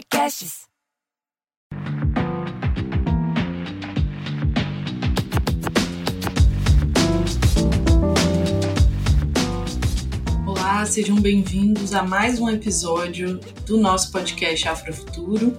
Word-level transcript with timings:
Podcasts. 0.00 0.60
Olá, 10.46 10.86
sejam 10.86 11.16
bem-vindos 11.16 11.92
a 11.92 12.02
mais 12.02 12.40
um 12.40 12.48
episódio 12.48 13.38
do 13.66 13.76
nosso 13.76 14.10
podcast 14.10 14.66
Afrofuturo. 14.66 15.58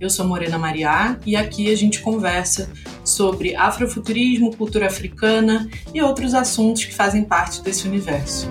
Eu 0.00 0.08
sou 0.08 0.24
Morena 0.24 0.56
Mariá 0.56 1.18
e 1.26 1.34
aqui 1.34 1.72
a 1.72 1.76
gente 1.76 2.00
conversa 2.00 2.70
sobre 3.04 3.56
afrofuturismo, 3.56 4.56
cultura 4.56 4.86
africana 4.86 5.68
e 5.92 6.00
outros 6.00 6.32
assuntos 6.32 6.84
que 6.84 6.94
fazem 6.94 7.24
parte 7.24 7.60
desse 7.60 7.88
universo. 7.88 8.48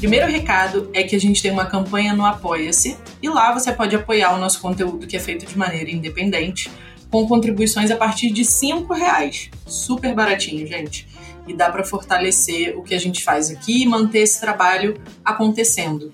Primeiro 0.00 0.26
recado 0.26 0.88
é 0.94 1.02
que 1.02 1.14
a 1.14 1.20
gente 1.20 1.42
tem 1.42 1.50
uma 1.50 1.66
campanha 1.66 2.14
no 2.14 2.24
Apoia-se 2.24 2.96
e 3.22 3.28
lá 3.28 3.52
você 3.52 3.70
pode 3.70 3.94
apoiar 3.94 4.34
o 4.34 4.38
nosso 4.38 4.58
conteúdo 4.58 5.06
que 5.06 5.14
é 5.14 5.20
feito 5.20 5.44
de 5.44 5.58
maneira 5.58 5.90
independente 5.90 6.70
com 7.10 7.28
contribuições 7.28 7.90
a 7.90 7.96
partir 7.96 8.30
de 8.30 8.42
cinco 8.42 8.94
reais. 8.94 9.50
Super 9.66 10.14
baratinho, 10.14 10.66
gente. 10.66 11.06
E 11.46 11.52
dá 11.52 11.70
para 11.70 11.84
fortalecer 11.84 12.74
o 12.78 12.82
que 12.82 12.94
a 12.94 12.98
gente 12.98 13.22
faz 13.22 13.50
aqui 13.50 13.82
e 13.82 13.86
manter 13.86 14.20
esse 14.20 14.40
trabalho 14.40 14.98
acontecendo. 15.22 16.10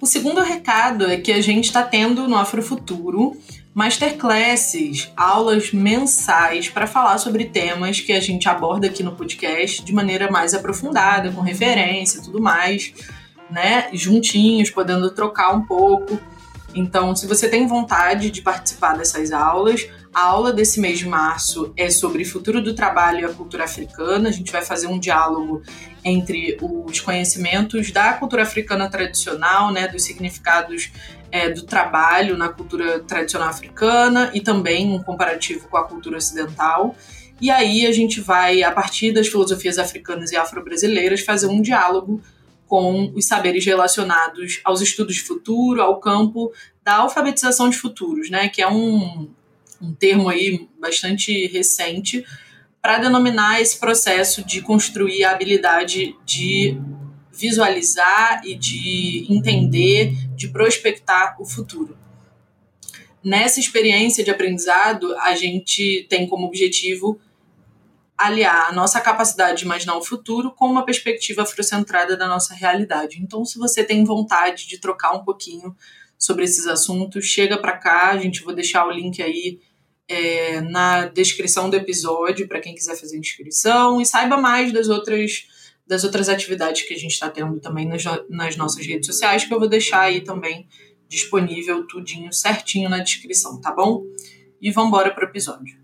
O 0.00 0.06
segundo 0.06 0.40
recado 0.40 1.10
é 1.10 1.16
que 1.16 1.32
a 1.32 1.40
gente 1.40 1.64
está 1.64 1.82
tendo 1.82 2.28
no 2.28 2.36
Afrofuturo 2.36 3.36
masterclasses, 3.74 5.10
aulas 5.16 5.72
mensais 5.72 6.68
para 6.68 6.86
falar 6.86 7.18
sobre 7.18 7.46
temas 7.46 8.00
que 8.00 8.12
a 8.12 8.20
gente 8.20 8.48
aborda 8.48 8.86
aqui 8.86 9.02
no 9.02 9.12
podcast 9.12 9.82
de 9.82 9.92
maneira 9.94 10.30
mais 10.30 10.52
aprofundada, 10.52 11.30
com 11.32 11.40
referência 11.40 12.18
e 12.18 12.22
tudo 12.22 12.40
mais, 12.40 12.92
né? 13.50 13.88
Juntinhos, 13.92 14.70
podendo 14.70 15.10
trocar 15.10 15.54
um 15.54 15.64
pouco. 15.64 16.20
Então, 16.74 17.14
se 17.14 17.26
você 17.26 17.48
tem 17.48 17.66
vontade 17.66 18.30
de 18.30 18.42
participar 18.42 18.96
dessas 18.96 19.30
aulas, 19.32 19.88
a 20.14 20.22
aula 20.22 20.52
desse 20.52 20.78
mês 20.78 20.98
de 20.98 21.08
março 21.08 21.72
é 21.76 21.88
sobre 21.88 22.24
futuro 22.24 22.62
do 22.62 22.74
trabalho 22.74 23.20
e 23.20 23.24
a 23.24 23.32
cultura 23.32 23.64
africana. 23.64 24.28
A 24.28 24.32
gente 24.32 24.52
vai 24.52 24.62
fazer 24.62 24.86
um 24.86 24.98
diálogo 24.98 25.62
entre 26.04 26.58
os 26.60 27.00
conhecimentos 27.00 27.90
da 27.90 28.12
cultura 28.14 28.42
africana 28.42 28.90
tradicional, 28.90 29.72
né, 29.72 29.88
dos 29.88 30.02
significados 30.02 30.90
é, 31.32 31.48
do 31.48 31.62
trabalho 31.62 32.36
na 32.36 32.50
cultura 32.50 33.00
tradicional 33.00 33.48
africana 33.48 34.30
e 34.34 34.40
também 34.40 34.94
um 34.94 35.02
comparativo 35.02 35.66
com 35.68 35.78
a 35.78 35.84
cultura 35.84 36.18
ocidental. 36.18 36.94
E 37.40 37.50
aí 37.50 37.86
a 37.86 37.90
gente 37.90 38.20
vai, 38.20 38.62
a 38.62 38.70
partir 38.70 39.10
das 39.10 39.26
filosofias 39.26 39.78
africanas 39.78 40.30
e 40.30 40.36
afro-brasileiras, 40.36 41.22
fazer 41.22 41.46
um 41.46 41.62
diálogo 41.62 42.20
com 42.68 43.12
os 43.14 43.26
saberes 43.26 43.64
relacionados 43.64 44.60
aos 44.62 44.80
estudos 44.80 45.16
de 45.16 45.22
futuro, 45.22 45.82
ao 45.82 45.98
campo 45.98 46.52
da 46.84 46.96
alfabetização 46.96 47.68
de 47.68 47.76
futuros, 47.76 48.30
né, 48.30 48.48
que 48.48 48.62
é 48.62 48.68
um, 48.68 49.28
um 49.80 49.92
termo 49.94 50.28
aí 50.28 50.68
bastante 50.80 51.46
recente 51.48 52.24
para 52.80 52.98
denominar 52.98 53.60
esse 53.60 53.78
processo 53.78 54.44
de 54.44 54.60
construir 54.60 55.24
a 55.24 55.32
habilidade 55.32 56.16
de 56.24 56.78
visualizar 57.32 58.42
e 58.44 58.54
de 58.54 59.26
entender, 59.28 60.14
de 60.34 60.48
prospectar 60.48 61.36
o 61.40 61.44
futuro. 61.44 61.96
Nessa 63.22 63.60
experiência 63.60 64.24
de 64.24 64.30
aprendizado, 64.30 65.14
a 65.18 65.34
gente 65.36 66.06
tem 66.08 66.26
como 66.26 66.46
objetivo 66.46 67.20
aliar 68.18 68.68
a 68.68 68.72
nossa 68.72 69.00
capacidade 69.00 69.58
de 69.58 69.64
imaginar 69.64 69.96
o 69.96 70.04
futuro 70.04 70.52
com 70.52 70.66
uma 70.66 70.84
perspectiva 70.84 71.42
afrocentrada 71.42 72.16
da 72.16 72.26
nossa 72.26 72.54
realidade. 72.54 73.20
Então, 73.20 73.44
se 73.44 73.58
você 73.58 73.84
tem 73.84 74.04
vontade 74.04 74.66
de 74.66 74.78
trocar 74.78 75.12
um 75.12 75.24
pouquinho 75.24 75.74
sobre 76.18 76.44
esses 76.44 76.66
assuntos, 76.66 77.24
chega 77.24 77.58
para 77.58 77.76
cá, 77.76 78.10
a 78.10 78.18
gente 78.18 78.42
vou 78.42 78.54
deixar 78.54 78.86
o 78.86 78.92
link 78.92 79.20
aí 79.22 79.60
é, 80.08 80.60
na 80.60 81.06
descrição 81.06 81.70
do 81.70 81.76
episódio 81.76 82.46
para 82.46 82.60
quem 82.60 82.74
quiser 82.74 82.96
fazer 82.96 83.18
inscrição 83.18 84.00
e 84.00 84.06
saiba 84.06 84.36
mais 84.36 84.72
das 84.72 84.88
outras 84.88 85.48
das 85.86 86.04
outras 86.04 86.28
atividades 86.28 86.82
que 86.82 86.94
a 86.94 86.98
gente 86.98 87.12
está 87.12 87.28
tendo 87.28 87.58
também 87.60 87.86
nas, 87.86 88.04
nas 88.28 88.56
nossas 88.56 88.86
redes 88.86 89.06
sociais, 89.06 89.44
que 89.44 89.52
eu 89.52 89.58
vou 89.58 89.68
deixar 89.68 90.02
aí 90.02 90.20
também 90.20 90.68
disponível 91.08 91.86
tudinho 91.86 92.32
certinho 92.32 92.88
na 92.88 92.98
descrição, 92.98 93.60
tá 93.60 93.72
bom? 93.72 94.02
E 94.60 94.70
vamos 94.70 94.88
embora 94.88 95.10
para 95.12 95.26
o 95.26 95.28
episódio. 95.28 95.76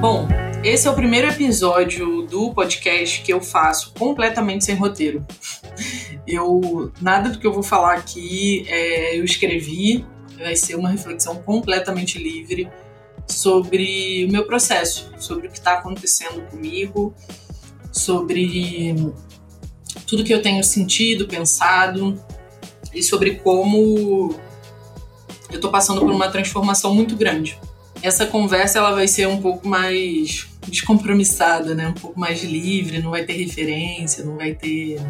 Bom, 0.00 0.26
esse 0.64 0.88
é 0.88 0.90
o 0.90 0.94
primeiro 0.94 1.28
episódio 1.28 2.22
do 2.22 2.52
podcast 2.54 3.22
que 3.22 3.32
eu 3.32 3.40
faço 3.40 3.92
completamente 3.94 4.64
sem 4.64 4.74
roteiro. 4.74 5.24
Eu 6.26 6.90
nada 7.00 7.28
do 7.28 7.38
que 7.38 7.46
eu 7.46 7.52
vou 7.52 7.62
falar 7.62 7.94
aqui 7.94 8.64
é, 8.66 9.18
eu 9.18 9.24
escrevi, 9.24 10.04
vai 10.40 10.56
ser 10.56 10.74
uma 10.74 10.90
reflexão 10.90 11.36
completamente 11.42 12.18
livre 12.18 12.68
sobre 13.26 14.24
o 14.28 14.32
meu 14.32 14.44
processo, 14.44 15.10
sobre 15.18 15.46
o 15.46 15.50
que 15.50 15.58
está 15.58 15.74
acontecendo 15.74 16.42
comigo, 16.50 17.14
sobre 17.92 18.94
tudo 20.06 20.24
que 20.24 20.34
eu 20.34 20.42
tenho 20.42 20.62
sentido, 20.64 21.28
pensado 21.28 22.22
e 22.92 23.02
sobre 23.02 23.36
como 23.36 24.34
eu 25.50 25.56
estou 25.56 25.70
passando 25.70 26.00
por 26.00 26.10
uma 26.10 26.28
transformação 26.28 26.94
muito 26.94 27.16
grande. 27.16 27.58
Essa 28.02 28.26
conversa 28.26 28.78
ela 28.78 28.92
vai 28.92 29.06
ser 29.06 29.28
um 29.28 29.40
pouco 29.40 29.68
mais 29.68 30.48
descompromissada, 30.66 31.74
né? 31.74 31.88
Um 31.88 31.94
pouco 31.94 32.18
mais 32.18 32.42
livre, 32.42 33.02
não 33.02 33.10
vai 33.10 33.24
ter 33.24 33.34
referência, 33.34 34.24
não 34.24 34.36
vai 34.36 34.54
ter 34.54 35.00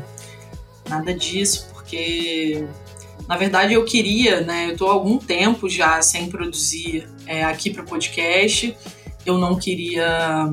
nada 0.89 1.15
disso, 1.15 1.69
porque 1.73 2.67
na 3.31 3.37
verdade 3.37 3.75
eu 3.75 3.85
queria, 3.85 4.41
né? 4.41 4.73
Eu 4.73 4.77
tô 4.77 4.89
há 4.89 4.93
algum 4.93 5.17
tempo 5.17 5.69
já 5.69 6.03
sem 6.03 6.29
produzir 6.29 7.09
é, 7.29 7.45
aqui 7.45 7.71
para 7.71 7.85
o 7.85 7.87
podcast. 7.87 8.77
Eu 9.25 9.39
não 9.39 9.55
queria 9.55 10.51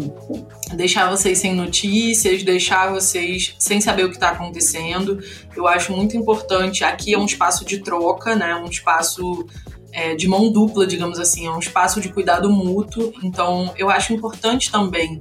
deixar 0.75 1.09
vocês 1.09 1.39
sem 1.39 1.55
notícias, 1.55 2.43
deixar 2.43 2.93
vocês 2.93 3.55
sem 3.57 3.81
saber 3.81 4.03
o 4.03 4.09
que 4.09 4.17
está 4.17 4.29
acontecendo. 4.29 5.19
Eu 5.55 5.67
acho 5.67 5.91
muito 5.91 6.15
importante. 6.15 6.83
Aqui 6.83 7.15
é 7.15 7.17
um 7.17 7.25
espaço 7.25 7.65
de 7.65 7.79
troca, 7.79 8.35
né? 8.35 8.53
Um 8.53 8.69
espaço 8.69 9.47
é, 9.91 10.13
de 10.13 10.27
mão 10.27 10.51
dupla, 10.51 10.85
digamos 10.85 11.17
assim, 11.17 11.47
é 11.47 11.49
um 11.49 11.57
espaço 11.57 11.99
de 11.99 12.09
cuidado 12.09 12.47
mútuo. 12.47 13.11
Então, 13.23 13.73
eu 13.75 13.89
acho 13.89 14.13
importante 14.13 14.71
também 14.71 15.19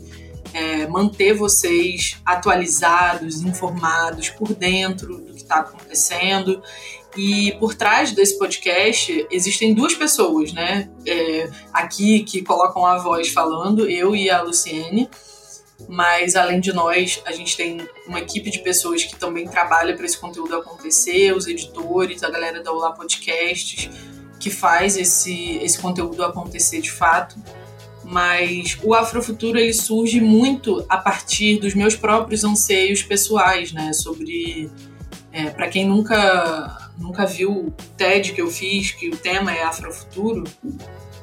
é, 0.57 0.87
manter 0.87 1.35
vocês 1.35 2.17
atualizados, 2.25 3.43
informados, 3.43 4.31
por 4.31 4.55
dentro 4.55 5.19
do 5.19 5.33
que 5.33 5.43
está 5.43 5.57
acontecendo. 5.57 6.63
E 7.17 7.53
por 7.59 7.75
trás 7.75 8.13
desse 8.13 8.39
podcast 8.39 9.27
existem 9.31 9.73
duas 9.73 9.95
pessoas, 9.95 10.53
né? 10.53 10.91
É, 11.07 11.51
aqui 11.73 12.23
que 12.25 12.43
colocam 12.43 12.85
a 12.85 12.99
voz 12.99 13.29
falando, 13.29 13.89
eu 13.89 14.15
e 14.15 14.29
a 14.29 14.43
Luciene. 14.43 15.09
Mas 15.89 16.37
além 16.37 16.61
de 16.61 16.73
nós, 16.73 17.23
a 17.27 17.33
gente 17.33 17.57
tem 17.57 17.87
uma 18.07 18.19
equipe 18.19 18.51
de 18.51 18.61
pessoas 18.61 19.05
que 19.05 19.15
também 19.17 19.47
trabalha 19.47 19.95
para 19.95 20.07
esse 20.07 20.19
conteúdo 20.19 20.57
acontecer, 20.57 21.35
os 21.35 21.47
editores, 21.47 22.23
a 22.23 22.31
galera 22.31 22.63
da 22.63 22.73
Olá 22.73 22.93
Podcasts, 22.93 23.91
que 24.41 24.51
faz 24.51 24.97
esse, 24.97 25.59
esse 25.59 25.79
conteúdo 25.79 26.25
acontecer 26.25 26.81
de 26.81 26.91
fato. 26.91 27.37
Mas 28.03 28.79
o 28.83 28.95
Afrofuturo 28.95 29.59
ele 29.59 29.73
surge 29.73 30.21
muito 30.21 30.85
a 30.89 30.97
partir 30.97 31.59
dos 31.59 31.75
meus 31.75 31.97
próprios 31.97 32.45
anseios 32.45 33.03
pessoais, 33.03 33.73
né? 33.73 33.93
Sobre. 33.93 34.71
É, 35.33 35.51
para 35.51 35.69
quem 35.69 35.87
nunca, 35.87 36.86
nunca 36.99 37.27
viu 37.27 37.51
o 37.51 37.71
TED 37.97 38.33
que 38.33 38.41
eu 38.41 38.51
fiz, 38.51 38.93
que 38.93 39.09
o 39.09 39.17
tema 39.17 39.53
é 39.53 39.63
Afrofuturo, 39.63 40.45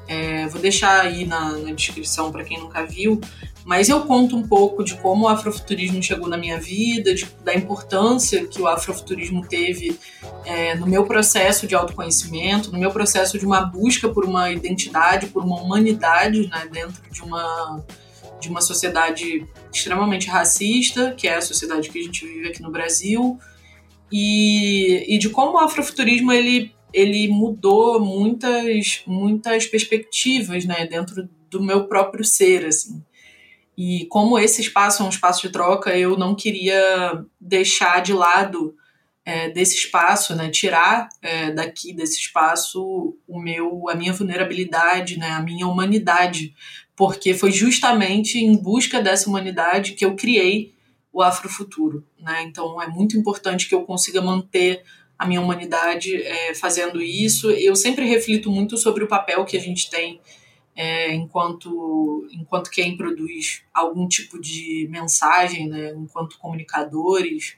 é, 0.07 0.47
vou 0.47 0.61
deixar 0.61 1.01
aí 1.01 1.25
na, 1.25 1.51
na 1.51 1.71
descrição 1.71 2.31
para 2.31 2.43
quem 2.43 2.59
nunca 2.59 2.85
viu, 2.85 3.21
mas 3.65 3.87
eu 3.87 4.01
conto 4.01 4.35
um 4.35 4.45
pouco 4.45 4.83
de 4.83 4.95
como 4.95 5.25
o 5.25 5.27
afrofuturismo 5.27 6.03
chegou 6.03 6.27
na 6.27 6.37
minha 6.37 6.59
vida, 6.59 7.15
de, 7.15 7.25
da 7.43 7.55
importância 7.55 8.45
que 8.45 8.61
o 8.61 8.67
afrofuturismo 8.67 9.47
teve 9.47 9.97
é, 10.45 10.75
no 10.75 10.85
meu 10.85 11.05
processo 11.05 11.65
de 11.65 11.73
autoconhecimento, 11.73 12.71
no 12.71 12.77
meu 12.77 12.91
processo 12.91 13.39
de 13.39 13.45
uma 13.45 13.61
busca 13.61 14.09
por 14.09 14.25
uma 14.25 14.51
identidade, 14.51 15.27
por 15.27 15.43
uma 15.43 15.61
humanidade 15.61 16.47
né, 16.49 16.67
dentro 16.69 17.01
de 17.09 17.21
uma, 17.21 17.81
de 18.41 18.49
uma 18.49 18.59
sociedade 18.59 19.47
extremamente 19.73 20.27
racista, 20.27 21.13
que 21.13 21.27
é 21.27 21.35
a 21.35 21.41
sociedade 21.41 21.89
que 21.89 21.99
a 21.99 22.03
gente 22.03 22.25
vive 22.25 22.49
aqui 22.49 22.61
no 22.61 22.69
Brasil, 22.69 23.39
e, 24.11 25.15
e 25.15 25.17
de 25.17 25.29
como 25.29 25.53
o 25.53 25.59
afrofuturismo 25.59 26.31
ele, 26.31 26.73
ele 26.93 27.27
mudou 27.27 27.99
muitas, 27.99 29.01
muitas 29.07 29.65
perspectivas 29.65 30.65
né, 30.65 30.85
dentro 30.85 31.27
do 31.49 31.61
meu 31.63 31.87
próprio 31.87 32.23
ser, 32.23 32.65
assim. 32.65 33.03
E 33.77 34.05
como 34.05 34.37
esse 34.37 34.61
espaço 34.61 35.01
é 35.01 35.05
um 35.05 35.09
espaço 35.09 35.41
de 35.41 35.49
troca, 35.49 35.97
eu 35.97 36.17
não 36.17 36.35
queria 36.35 37.25
deixar 37.41 38.01
de 38.01 38.13
lado 38.13 38.75
é, 39.25 39.49
desse 39.49 39.75
espaço, 39.75 40.35
né, 40.35 40.49
tirar 40.49 41.09
é, 41.21 41.51
daqui 41.51 41.93
desse 41.93 42.19
espaço 42.19 43.17
o 43.27 43.39
meu, 43.39 43.89
a 43.89 43.95
minha 43.95 44.13
vulnerabilidade, 44.13 45.17
né, 45.17 45.31
a 45.31 45.41
minha 45.41 45.67
humanidade, 45.67 46.53
porque 46.95 47.33
foi 47.33 47.51
justamente 47.51 48.37
em 48.37 48.55
busca 48.55 49.01
dessa 49.01 49.29
humanidade 49.29 49.93
que 49.93 50.05
eu 50.05 50.15
criei 50.15 50.73
o 51.13 51.21
Afrofuturo, 51.21 52.03
né? 52.19 52.41
Então 52.41 52.81
é 52.81 52.87
muito 52.87 53.15
importante 53.15 53.69
que 53.69 53.75
eu 53.75 53.83
consiga 53.83 54.19
manter 54.19 54.83
a 55.17 55.27
minha 55.27 55.39
humanidade 55.39 56.15
é, 56.15 56.55
fazendo 56.55 57.01
isso. 57.01 57.51
Eu 57.51 57.75
sempre 57.75 58.05
reflito 58.05 58.51
muito 58.51 58.75
sobre 58.77 59.03
o 59.03 59.07
papel 59.07 59.45
que 59.45 59.55
a 59.55 59.61
gente 59.61 59.89
tem 59.89 60.19
é, 60.75 61.13
enquanto, 61.13 62.27
enquanto 62.31 62.71
quem 62.71 62.97
produz 62.97 63.61
algum 63.71 64.07
tipo 64.07 64.41
de 64.41 64.87
mensagem, 64.89 65.69
né, 65.69 65.93
enquanto 65.95 66.39
comunicadores, 66.39 67.55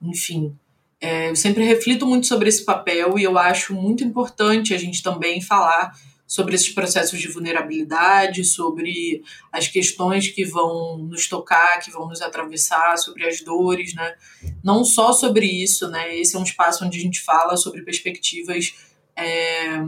enfim. 0.00 0.56
É, 0.98 1.28
eu 1.28 1.36
sempre 1.36 1.62
reflito 1.62 2.06
muito 2.06 2.26
sobre 2.26 2.48
esse 2.48 2.64
papel 2.64 3.18
e 3.18 3.22
eu 3.22 3.36
acho 3.36 3.74
muito 3.74 4.02
importante 4.02 4.72
a 4.72 4.78
gente 4.78 5.02
também 5.02 5.42
falar 5.42 5.92
sobre 6.26 6.54
esses 6.54 6.70
processos 6.70 7.20
de 7.20 7.28
vulnerabilidade, 7.28 8.44
sobre 8.44 9.22
as 9.52 9.68
questões 9.68 10.28
que 10.28 10.44
vão 10.44 10.98
nos 10.98 11.28
tocar, 11.28 11.80
que 11.80 11.90
vão 11.90 12.08
nos 12.08 12.22
atravessar, 12.22 12.96
sobre 12.96 13.26
as 13.26 13.40
dores, 13.40 13.94
né? 13.94 14.14
Não 14.62 14.84
só 14.84 15.12
sobre 15.12 15.46
isso, 15.46 15.88
né? 15.88 16.16
Esse 16.18 16.36
é 16.36 16.38
um 16.38 16.44
espaço 16.44 16.84
onde 16.84 16.98
a 16.98 17.02
gente 17.02 17.20
fala 17.20 17.56
sobre 17.56 17.82
perspectivas 17.82 18.74
é, 19.16 19.80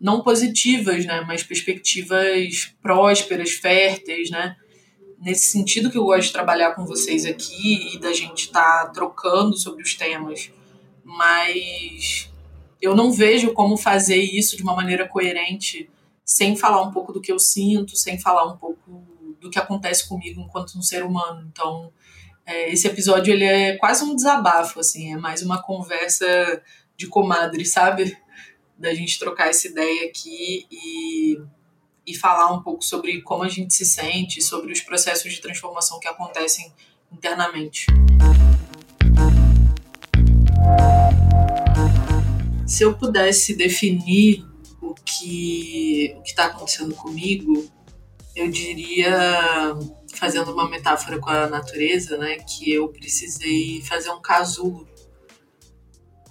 não 0.00 0.22
positivas, 0.22 1.04
né, 1.04 1.22
mas 1.26 1.42
perspectivas 1.42 2.74
prósperas, 2.82 3.52
férteis, 3.52 4.30
né? 4.30 4.56
Nesse 5.18 5.46
sentido 5.46 5.90
que 5.90 5.96
eu 5.96 6.04
gosto 6.04 6.26
de 6.26 6.32
trabalhar 6.32 6.74
com 6.74 6.84
vocês 6.84 7.24
aqui 7.24 7.94
e 7.94 7.98
da 7.98 8.12
gente 8.12 8.46
estar 8.46 8.84
tá 8.84 8.90
trocando 8.90 9.56
sobre 9.56 9.82
os 9.82 9.94
temas, 9.94 10.50
mas 11.02 12.30
eu 12.80 12.94
não 12.94 13.12
vejo 13.12 13.52
como 13.52 13.76
fazer 13.76 14.16
isso 14.16 14.56
de 14.56 14.62
uma 14.62 14.74
maneira 14.74 15.08
coerente 15.08 15.88
sem 16.24 16.56
falar 16.56 16.82
um 16.82 16.90
pouco 16.90 17.12
do 17.12 17.20
que 17.20 17.30
eu 17.30 17.38
sinto, 17.38 17.96
sem 17.96 18.18
falar 18.18 18.44
um 18.44 18.56
pouco 18.56 19.04
do 19.40 19.50
que 19.50 19.58
acontece 19.58 20.08
comigo 20.08 20.40
enquanto 20.40 20.76
um 20.76 20.82
ser 20.82 21.04
humano. 21.04 21.48
Então, 21.52 21.92
é, 22.44 22.72
esse 22.72 22.86
episódio 22.86 23.32
ele 23.32 23.44
é 23.44 23.76
quase 23.76 24.04
um 24.04 24.14
desabafo, 24.14 24.80
assim, 24.80 25.12
é 25.12 25.16
mais 25.16 25.42
uma 25.42 25.62
conversa 25.62 26.62
de 26.96 27.06
comadre, 27.06 27.64
sabe? 27.64 28.16
da 28.78 28.94
gente 28.94 29.18
trocar 29.18 29.48
essa 29.48 29.66
ideia 29.66 30.08
aqui 30.08 30.66
e, 30.70 31.40
e 32.06 32.14
falar 32.14 32.52
um 32.52 32.62
pouco 32.62 32.84
sobre 32.84 33.22
como 33.22 33.42
a 33.42 33.48
gente 33.48 33.72
se 33.74 33.84
sente, 33.84 34.42
sobre 34.42 34.72
os 34.72 34.80
processos 34.80 35.32
de 35.32 35.40
transformação 35.40 35.98
que 35.98 36.08
acontecem 36.08 36.72
internamente. 37.10 37.86
Se 42.66 42.82
eu 42.82 42.94
pudesse 42.94 43.54
definir 43.54 44.44
o 44.82 44.92
que 44.92 46.14
o 46.18 46.22
está 46.22 46.46
acontecendo 46.46 46.94
comigo, 46.96 47.70
eu 48.34 48.50
diria, 48.50 49.74
fazendo 50.14 50.52
uma 50.52 50.68
metáfora 50.68 51.18
com 51.20 51.30
a 51.30 51.46
natureza, 51.46 52.18
né, 52.18 52.38
que 52.38 52.72
eu 52.72 52.88
precisei 52.88 53.80
fazer 53.82 54.10
um 54.10 54.20
casulo 54.20 54.86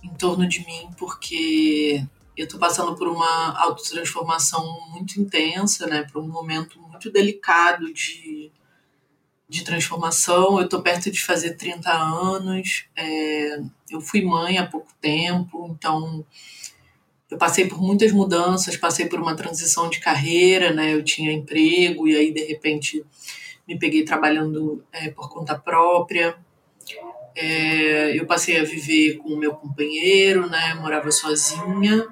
em 0.03 0.13
torno 0.15 0.45
de 0.47 0.59
mim, 0.65 0.89
porque 0.97 2.05
eu 2.37 2.43
estou 2.43 2.59
passando 2.59 2.95
por 2.95 3.07
uma 3.07 3.57
autotransformação 3.57 4.89
muito 4.91 5.19
intensa, 5.19 5.87
né? 5.87 6.03
Por 6.03 6.21
um 6.21 6.27
momento 6.27 6.79
muito 6.79 7.09
delicado 7.09 7.91
de, 7.93 8.51
de 9.47 9.63
transformação. 9.63 10.57
Eu 10.57 10.65
estou 10.65 10.81
perto 10.81 11.11
de 11.11 11.23
fazer 11.23 11.55
30 11.55 11.91
anos. 11.91 12.85
É, 12.95 13.59
eu 13.89 14.01
fui 14.01 14.21
mãe 14.21 14.57
há 14.57 14.65
pouco 14.65 14.91
tempo, 14.99 15.67
então 15.71 16.25
eu 17.29 17.37
passei 17.37 17.67
por 17.67 17.81
muitas 17.81 18.11
mudanças, 18.11 18.77
passei 18.77 19.07
por 19.07 19.19
uma 19.19 19.35
transição 19.35 19.89
de 19.89 19.99
carreira, 19.99 20.73
né? 20.73 20.93
Eu 20.93 21.03
tinha 21.03 21.31
emprego 21.31 22.07
e 22.07 22.15
aí 22.15 22.31
de 22.31 22.43
repente 22.43 23.03
me 23.67 23.77
peguei 23.77 24.03
trabalhando 24.03 24.83
é, 24.91 25.09
por 25.09 25.29
conta 25.29 25.57
própria. 25.57 26.37
É, 27.35 28.17
eu 28.17 28.25
passei 28.25 28.57
a 28.59 28.63
viver 28.63 29.17
com 29.17 29.29
o 29.29 29.37
meu 29.37 29.53
companheiro, 29.53 30.47
né? 30.49 30.75
Morava 30.75 31.11
sozinha 31.11 32.07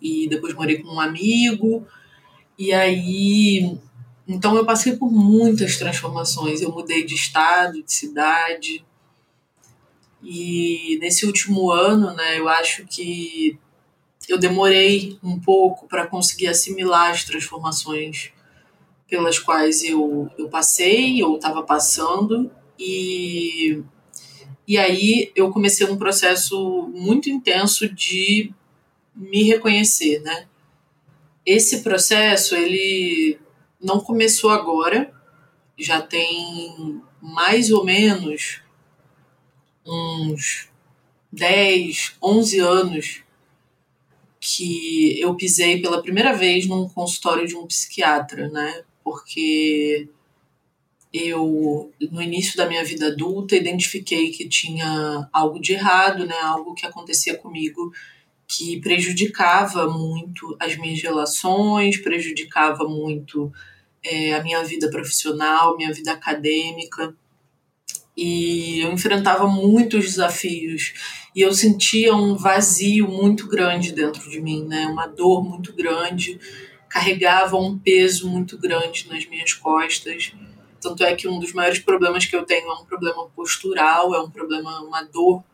e 0.00 0.26
depois 0.28 0.54
morei 0.54 0.78
com 0.78 0.88
um 0.88 1.00
amigo. 1.00 1.86
E 2.58 2.72
aí, 2.72 3.78
então 4.32 4.54
eu 4.54 4.64
passei 4.64 4.96
por 4.96 5.10
muitas 5.10 5.76
transformações. 5.76 6.62
Eu 6.62 6.70
mudei 6.70 7.04
de 7.04 7.16
estado, 7.16 7.82
de 7.82 7.92
cidade. 7.92 8.84
E 10.22 10.96
nesse 11.00 11.26
último 11.26 11.72
ano, 11.72 12.14
né, 12.14 12.38
eu 12.38 12.48
acho 12.48 12.86
que 12.86 13.58
eu 14.28 14.38
demorei 14.38 15.18
um 15.20 15.40
pouco 15.40 15.88
para 15.88 16.06
conseguir 16.06 16.46
assimilar 16.46 17.10
as 17.10 17.24
transformações 17.24 18.30
pelas 19.08 19.40
quais 19.40 19.82
eu, 19.82 20.30
eu 20.38 20.48
passei 20.48 21.20
ou 21.24 21.34
estava 21.34 21.64
passando. 21.64 22.52
E, 22.78 23.82
e 24.66 24.78
aí 24.78 25.32
eu 25.34 25.50
comecei 25.50 25.88
um 25.88 25.96
processo 25.96 26.88
muito 26.94 27.28
intenso 27.28 27.92
de 27.92 28.52
me 29.12 29.42
reconhecer, 29.42 30.20
né? 30.20 30.46
Esse 31.44 31.82
processo, 31.82 32.54
ele 32.54 33.40
não 33.80 34.00
começou 34.00 34.50
agora, 34.50 35.12
já 35.78 36.02
tem 36.02 37.00
mais 37.20 37.70
ou 37.70 37.84
menos 37.84 38.60
uns 39.86 40.68
10, 41.32 42.16
11 42.22 42.58
anos 42.58 43.22
que 44.38 45.20
eu 45.20 45.34
pisei 45.34 45.80
pela 45.80 46.02
primeira 46.02 46.32
vez 46.32 46.66
num 46.66 46.88
consultório 46.88 47.46
de 47.46 47.56
um 47.56 47.66
psiquiatra, 47.66 48.48
né? 48.48 48.84
Porque 49.04 50.08
eu, 51.12 51.92
no 52.10 52.22
início 52.22 52.56
da 52.56 52.66
minha 52.66 52.84
vida 52.84 53.08
adulta, 53.08 53.56
identifiquei 53.56 54.30
que 54.30 54.48
tinha 54.48 55.28
algo 55.32 55.60
de 55.60 55.72
errado, 55.72 56.26
né? 56.26 56.38
Algo 56.42 56.74
que 56.74 56.86
acontecia 56.86 57.36
comigo 57.36 57.92
que 58.50 58.80
prejudicava 58.80 59.88
muito 59.88 60.56
as 60.58 60.76
minhas 60.76 61.00
relações, 61.00 61.98
prejudicava 61.98 62.82
muito 62.82 63.52
é, 64.02 64.34
a 64.34 64.42
minha 64.42 64.64
vida 64.64 64.90
profissional, 64.90 65.76
minha 65.76 65.92
vida 65.92 66.10
acadêmica. 66.10 67.14
E 68.16 68.80
eu 68.80 68.92
enfrentava 68.92 69.46
muitos 69.46 70.04
desafios 70.04 70.92
e 71.34 71.40
eu 71.40 71.52
sentia 71.54 72.12
um 72.12 72.36
vazio 72.36 73.06
muito 73.06 73.46
grande 73.46 73.92
dentro 73.92 74.28
de 74.28 74.40
mim, 74.40 74.64
né? 74.66 74.86
Uma 74.86 75.06
dor 75.06 75.44
muito 75.44 75.72
grande, 75.72 76.40
carregava 76.88 77.56
um 77.56 77.78
peso 77.78 78.28
muito 78.28 78.58
grande 78.58 79.08
nas 79.08 79.24
minhas 79.26 79.52
costas. 79.52 80.32
Tanto 80.80 81.04
é 81.04 81.14
que 81.14 81.28
um 81.28 81.38
dos 81.38 81.52
maiores 81.52 81.78
problemas 81.78 82.26
que 82.26 82.34
eu 82.34 82.44
tenho 82.44 82.68
é 82.68 82.74
um 82.74 82.84
problema 82.84 83.28
postural, 83.28 84.12
é 84.12 84.20
um 84.20 84.30
problema, 84.30 84.80
uma 84.80 85.04
dor 85.04 85.44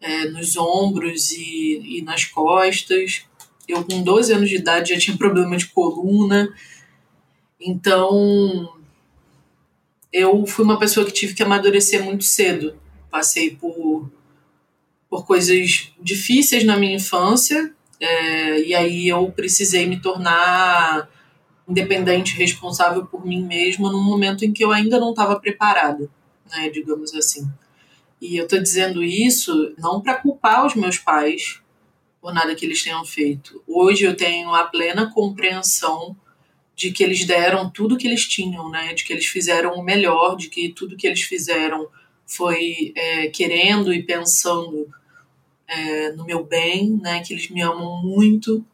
é, 0.00 0.24
nos 0.26 0.56
ombros 0.56 1.30
e, 1.32 1.98
e 1.98 2.02
nas 2.02 2.24
costas. 2.24 3.24
Eu, 3.68 3.84
com 3.84 4.02
12 4.02 4.32
anos 4.32 4.48
de 4.48 4.56
idade, 4.56 4.94
já 4.94 5.00
tinha 5.00 5.16
problema 5.16 5.56
de 5.56 5.66
coluna. 5.66 6.52
Então, 7.60 8.72
eu 10.12 10.46
fui 10.46 10.64
uma 10.64 10.78
pessoa 10.78 11.06
que 11.06 11.12
tive 11.12 11.34
que 11.34 11.42
amadurecer 11.42 12.02
muito 12.02 12.24
cedo. 12.24 12.74
Passei 13.10 13.50
por, 13.54 14.10
por 15.08 15.26
coisas 15.26 15.92
difíceis 16.00 16.64
na 16.64 16.76
minha 16.76 16.96
infância, 16.96 17.74
é, 17.98 18.60
e 18.60 18.74
aí 18.74 19.08
eu 19.08 19.30
precisei 19.30 19.86
me 19.86 20.00
tornar 20.00 21.08
independente, 21.68 22.36
responsável 22.36 23.06
por 23.06 23.24
mim 23.24 23.44
mesma, 23.44 23.92
num 23.92 24.02
momento 24.02 24.44
em 24.44 24.52
que 24.52 24.64
eu 24.64 24.72
ainda 24.72 24.98
não 24.98 25.10
estava 25.10 25.38
preparada, 25.38 26.10
né, 26.50 26.68
digamos 26.70 27.14
assim. 27.14 27.48
E 28.20 28.36
eu 28.36 28.44
estou 28.44 28.60
dizendo 28.60 29.02
isso 29.02 29.74
não 29.78 30.00
para 30.00 30.16
culpar 30.16 30.66
os 30.66 30.74
meus 30.74 30.98
pais 30.98 31.60
por 32.20 32.34
nada 32.34 32.54
que 32.54 32.66
eles 32.66 32.82
tenham 32.82 33.04
feito. 33.04 33.62
Hoje 33.66 34.04
eu 34.04 34.14
tenho 34.14 34.54
a 34.54 34.64
plena 34.64 35.10
compreensão 35.10 36.14
de 36.76 36.92
que 36.92 37.02
eles 37.02 37.24
deram 37.24 37.70
tudo 37.70 37.96
que 37.96 38.06
eles 38.06 38.26
tinham, 38.26 38.70
né? 38.70 38.92
De 38.92 39.04
que 39.04 39.12
eles 39.12 39.26
fizeram 39.26 39.74
o 39.74 39.82
melhor, 39.82 40.36
de 40.36 40.48
que 40.48 40.70
tudo 40.70 40.96
que 40.96 41.06
eles 41.06 41.22
fizeram 41.22 41.88
foi 42.26 42.92
é, 42.94 43.28
querendo 43.28 43.92
e 43.92 44.02
pensando 44.02 44.88
é, 45.66 46.12
no 46.12 46.24
meu 46.24 46.44
bem, 46.44 46.98
né? 47.02 47.20
Que 47.20 47.32
eles 47.32 47.48
me 47.48 47.62
amam 47.62 48.02
muito 48.02 48.64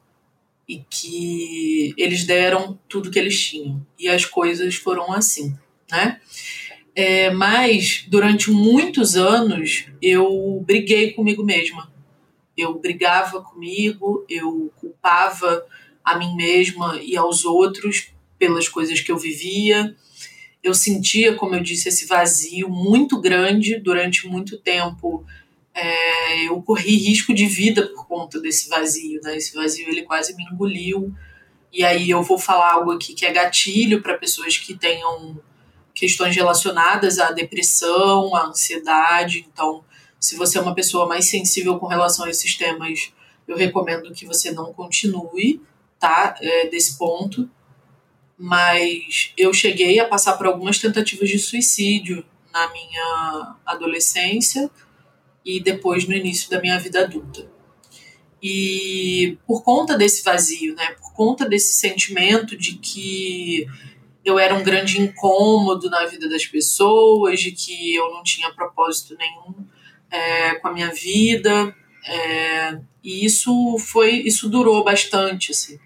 e 0.69 0.85
que 0.91 1.95
eles 1.97 2.25
deram 2.25 2.79
tudo 2.89 3.11
que 3.11 3.19
eles 3.19 3.41
tinham. 3.41 3.85
E 3.99 4.09
as 4.09 4.25
coisas 4.25 4.75
foram 4.75 5.13
assim, 5.13 5.57
né? 5.91 6.21
É, 6.99 7.29
mas 7.31 8.07
durante 8.09 8.51
muitos 8.51 9.17
anos 9.17 9.85
eu 10.01 10.65
briguei 10.67 11.13
comigo 11.13 11.45
mesma. 11.45 11.93
Eu 12.57 12.79
brigava 12.79 13.43
comigo, 13.43 14.25
eu 14.31 14.73
culpava 14.77 15.63
a 16.03 16.17
mim 16.17 16.35
mesma 16.35 16.99
e 17.03 17.15
aos 17.15 17.45
outros 17.45 18.13
pelas 18.39 18.67
coisas 18.67 18.99
que 18.99 19.13
eu 19.13 19.19
vivia. 19.19 19.95
Eu 20.63 20.73
sentia, 20.73 21.35
como 21.35 21.55
eu 21.55 21.63
disse, 21.63 21.91
esse 21.91 22.07
vazio 22.07 22.71
muito 22.71 23.21
grande 23.21 23.79
durante 23.79 24.27
muito 24.27 24.57
tempo. 24.59 25.23
é, 25.75 26.49
eu 26.49 26.63
corri 26.63 26.97
risco 26.97 27.35
de 27.35 27.47
vida 27.47 27.87
por 27.89 28.07
conta 28.07 28.41
desse 28.41 28.71
vazio, 28.71 29.21
né? 29.23 29.37
Esse 29.37 29.55
vazio 29.55 29.87
ele 29.89 30.03
quase 30.03 30.35
me 30.35 30.45
engoliu. 30.45 31.15
E 31.71 31.85
aí 31.85 32.09
eu 32.09 32.23
vou 32.23 32.39
falar 32.39 32.73
algo 32.73 32.93
aqui 32.93 33.13
que 33.13 33.27
é 33.27 33.33
gatilho 33.33 34.01
para 34.01 34.17
pessoas 34.17 34.57
que 34.57 34.75
tenham 34.75 35.39
questões 35.97 36.37
relacionadas 36.37 37.19
à 37.19 37.33
depressão, 37.33 38.37
à 38.37 38.47
ansiedade. 38.47 39.47
Então, 39.51 39.83
se 40.21 40.37
você 40.37 40.59
é 40.59 40.61
uma 40.61 40.75
pessoa 40.75 41.09
mais 41.09 41.25
sensível 41.31 41.79
com 41.79 41.87
relação 41.87 42.27
a 42.27 42.31
esses 42.31 42.55
temas, 42.55 43.13
eu 43.49 43.57
recomendo 43.57 44.13
que 44.13 44.27
você 44.27 44.53
não 44.53 44.75
continue, 44.75 45.63
tá? 45.99 46.37
É, 46.41 46.69
desse 46.69 46.99
ponto. 46.99 47.49
Mas 48.39 49.33
eu 49.39 49.55
cheguei 49.55 49.99
a 49.99 50.07
passar 50.07 50.35
por 50.35 50.47
algumas 50.47 50.79
tentativas 50.79 51.31
de 51.31 51.39
suicídio 51.39 52.23
na 52.53 52.71
minha 52.71 53.57
adolescência 53.65 54.71
e 55.43 55.59
depois 55.61 56.07
no 56.07 56.15
início 56.15 56.51
da 56.51 56.61
minha 56.61 56.79
vida 56.79 57.01
adulta. 57.01 57.51
E 58.43 59.39
por 59.47 59.63
conta 59.65 59.97
desse 59.97 60.23
vazio, 60.23 60.75
né, 60.75 60.91
por 61.01 61.15
conta 61.15 61.49
desse 61.49 61.79
sentimento 61.79 62.55
de 62.55 62.75
que 62.75 63.67
eu 64.27 64.41
era 64.41 64.53
um 64.53 64.63
grande 64.65 65.01
incômodo 65.01 65.89
na 65.89 66.05
vida 66.05 66.29
das 66.29 66.45
pessoas, 66.45 67.39
de 67.39 67.53
que 67.53 67.95
eu 67.95 68.11
não 68.11 68.25
tinha 68.25 68.53
propósito 68.53 69.17
nenhum 69.17 69.65
é, 70.11 70.57
com 70.57 70.67
a 70.67 70.73
minha 70.73 70.93
vida, 70.93 71.73
é, 72.05 72.77
e 73.05 73.25
isso 73.25 73.79
foi, 73.79 74.17
isso 74.17 74.49
durou 74.49 74.83
bastante, 74.83 75.53
assim. 75.53 75.79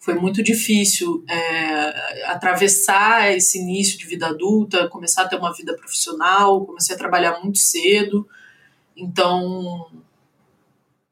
Foi 0.00 0.14
muito 0.14 0.42
difícil 0.42 1.24
é, 1.28 2.24
atravessar 2.26 3.32
esse 3.36 3.58
início 3.58 3.96
de 3.96 4.06
vida 4.06 4.26
adulta, 4.26 4.88
começar 4.88 5.22
a 5.22 5.28
ter 5.28 5.36
uma 5.36 5.54
vida 5.54 5.76
profissional, 5.76 6.66
comecei 6.66 6.96
a 6.96 6.98
trabalhar 6.98 7.40
muito 7.40 7.58
cedo, 7.58 8.28
então, 8.96 9.88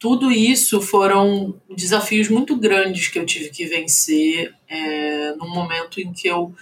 tudo 0.05 0.31
isso 0.31 0.83
foram 0.83 1.59
desafios 1.75 2.29
muito 2.29 2.59
grandes 2.59 3.09
que 3.09 3.19
eu 3.19 3.25
tive 3.25 3.49
que 3.49 3.65
vencer 3.65 4.55
é, 4.69 5.33
num 5.33 5.49
momento 5.49 5.99
em 5.99 6.13
que 6.13 6.29
eu 6.29 6.55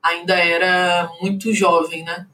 ainda 0.00 0.36
era 0.36 1.10
muito 1.20 1.52
jovem, 1.52 2.04
né? 2.04 2.28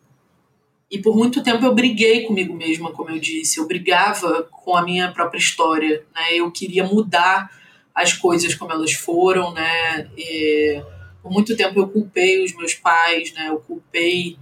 E 0.90 0.98
por 0.98 1.16
muito 1.16 1.42
tempo 1.42 1.64
eu 1.64 1.74
briguei 1.74 2.26
comigo 2.26 2.52
mesma, 2.52 2.92
como 2.92 3.08
eu 3.08 3.18
disse. 3.18 3.58
Eu 3.60 3.66
brigava 3.66 4.42
com 4.42 4.76
a 4.76 4.82
minha 4.82 5.10
própria 5.10 5.38
história, 5.38 6.04
né? 6.14 6.34
Eu 6.34 6.52
queria 6.52 6.84
mudar 6.84 7.50
as 7.94 8.12
coisas 8.12 8.54
como 8.54 8.72
elas 8.72 8.92
foram, 8.92 9.54
né? 9.54 10.10
E 10.18 10.82
por 11.22 11.32
muito 11.32 11.56
tempo 11.56 11.80
eu 11.80 11.88
culpei 11.88 12.44
os 12.44 12.54
meus 12.54 12.74
pais, 12.74 13.32
né? 13.32 13.48
Eu 13.48 13.56
culpei 13.56 14.36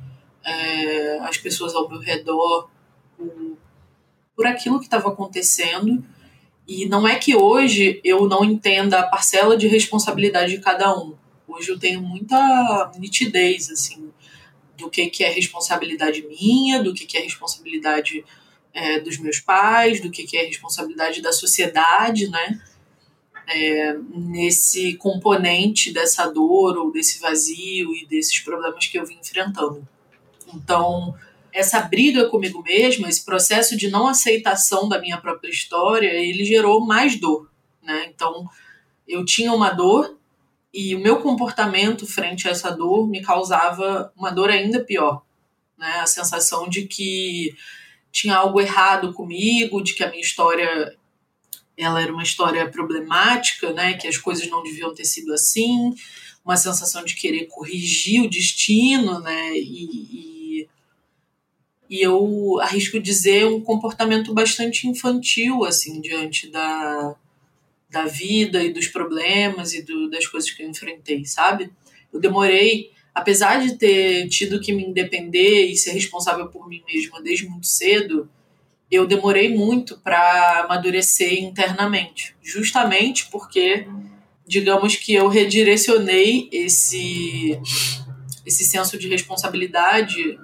é, 0.45 1.21
as 1.21 1.37
pessoas 1.37 1.73
ao 1.73 1.89
meu 1.89 2.01
redor 2.01 2.69
por 3.17 3.50
por 4.41 4.47
aquilo 4.47 4.79
que 4.79 4.87
estava 4.87 5.11
acontecendo. 5.11 6.03
E 6.67 6.87
não 6.87 7.07
é 7.07 7.17
que 7.17 7.37
hoje 7.37 8.01
eu 8.03 8.27
não 8.27 8.43
entenda 8.43 8.99
a 8.99 9.07
parcela 9.07 9.55
de 9.55 9.69
responsabilidade 9.69 10.53
de 10.53 10.63
cada 10.63 10.99
um. 10.99 11.15
Hoje 11.47 11.71
eu 11.71 11.79
tenho 11.79 12.01
muita 12.01 12.91
nitidez, 12.97 13.71
assim, 13.71 14.11
do 14.79 14.89
que, 14.89 15.11
que 15.11 15.23
é 15.23 15.29
responsabilidade 15.31 16.27
minha, 16.27 16.83
do 16.83 16.95
que, 16.95 17.05
que 17.05 17.19
é 17.19 17.21
responsabilidade 17.21 18.25
é, 18.73 18.99
dos 18.99 19.19
meus 19.19 19.41
pais, 19.41 20.01
do 20.01 20.11
que, 20.11 20.25
que 20.25 20.39
é 20.39 20.47
responsabilidade 20.47 21.21
da 21.21 21.35
sociedade, 21.35 22.27
né? 22.31 22.63
É, 23.47 23.95
nesse 24.15 24.95
componente 24.95 25.93
dessa 25.93 26.27
dor 26.29 26.79
ou 26.79 26.91
desse 26.91 27.21
vazio 27.21 27.95
e 27.95 28.07
desses 28.07 28.39
problemas 28.39 28.87
que 28.87 28.99
eu 28.99 29.05
vim 29.05 29.19
enfrentando. 29.21 29.87
Então, 30.55 31.15
essa 31.53 31.81
briga 31.83 32.29
comigo 32.29 32.63
mesma, 32.63 33.09
esse 33.09 33.25
processo 33.25 33.77
de 33.77 33.89
não 33.89 34.07
aceitação 34.07 34.89
da 34.89 35.01
minha 35.01 35.19
própria 35.19 35.51
história, 35.51 36.09
ele 36.09 36.45
gerou 36.45 36.85
mais 36.85 37.19
dor, 37.19 37.51
né? 37.83 38.11
Então, 38.15 38.49
eu 39.07 39.25
tinha 39.25 39.53
uma 39.53 39.71
dor 39.71 40.17
e 40.73 40.95
o 40.95 41.01
meu 41.01 41.21
comportamento 41.21 42.07
frente 42.07 42.47
a 42.47 42.53
essa 42.53 42.71
dor 42.71 43.09
me 43.09 43.21
causava 43.21 44.13
uma 44.17 44.31
dor 44.31 44.51
ainda 44.51 44.85
pior, 44.85 45.23
né? 45.77 46.01
A 46.01 46.07
sensação 46.07 46.69
de 46.69 46.87
que 46.87 47.55
tinha 48.13 48.37
algo 48.37 48.61
errado 48.61 49.13
comigo, 49.13 49.83
de 49.83 49.95
que 49.95 50.05
a 50.05 50.11
minha 50.11 50.23
história 50.23 50.97
ela 51.77 52.03
era 52.03 52.13
uma 52.13 52.23
história 52.23 52.69
problemática, 52.71 53.73
né? 53.73 53.95
Que 53.95 54.07
as 54.07 54.17
coisas 54.17 54.49
não 54.49 54.63
deviam 54.63 54.95
ter 54.95 55.05
sido 55.05 55.33
assim, 55.33 55.95
uma 56.45 56.57
sensação 56.57 57.05
de 57.05 57.17
querer 57.17 57.47
corrigir 57.47 58.23
o 58.23 58.31
destino, 58.31 59.21
né? 59.21 59.57
e, 59.57 59.85
e 59.85 60.30
e 61.91 62.01
eu 62.01 62.61
arrisco 62.61 63.01
dizer 63.01 63.45
um 63.47 63.61
comportamento 63.61 64.33
bastante 64.33 64.87
infantil 64.87 65.65
assim 65.65 66.01
diante 66.01 66.49
da, 66.49 67.17
da 67.91 68.07
vida 68.07 68.63
e 68.63 68.73
dos 68.73 68.87
problemas 68.87 69.75
e 69.75 69.83
do, 69.83 70.09
das 70.09 70.25
coisas 70.29 70.49
que 70.53 70.63
eu 70.63 70.71
enfrentei, 70.71 71.25
sabe? 71.25 71.73
Eu 72.13 72.21
demorei, 72.21 72.93
apesar 73.13 73.61
de 73.61 73.77
ter 73.77 74.29
tido 74.29 74.61
que 74.61 74.73
me 74.73 74.85
independer 74.85 75.69
e 75.69 75.77
ser 75.77 75.91
responsável 75.91 76.47
por 76.47 76.69
mim 76.69 76.81
mesma 76.87 77.21
desde 77.21 77.49
muito 77.49 77.67
cedo, 77.67 78.31
eu 78.89 79.05
demorei 79.05 79.53
muito 79.53 79.99
para 79.99 80.61
amadurecer 80.61 81.43
internamente, 81.43 82.37
justamente 82.41 83.27
porque 83.33 83.87
digamos 84.47 84.95
que 84.95 85.13
eu 85.13 85.27
redirecionei 85.27 86.49
esse 86.53 87.59
esse 88.47 88.65
senso 88.65 88.99
de 88.99 89.09
responsabilidade 89.09 90.39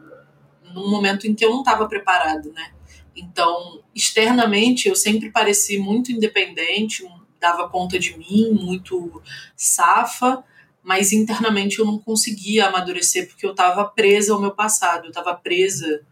num 0.76 0.90
momento 0.90 1.26
em 1.26 1.34
que 1.34 1.44
eu 1.44 1.50
não 1.50 1.60
estava 1.60 1.88
preparado, 1.88 2.52
né? 2.52 2.72
Então, 3.16 3.82
externamente, 3.94 4.88
eu 4.88 4.94
sempre 4.94 5.30
pareci 5.30 5.78
muito 5.78 6.12
independente, 6.12 7.08
dava 7.40 7.68
conta 7.68 7.98
de 7.98 8.16
mim, 8.16 8.50
muito 8.50 9.22
safa, 9.56 10.44
mas 10.82 11.12
internamente 11.12 11.78
eu 11.78 11.86
não 11.86 11.98
conseguia 11.98 12.66
amadurecer 12.66 13.26
porque 13.26 13.46
eu 13.46 13.52
estava 13.52 13.84
presa 13.84 14.32
ao 14.32 14.40
meu 14.40 14.52
passado, 14.52 15.06
eu 15.06 15.08
estava 15.08 15.34
presa 15.34 16.02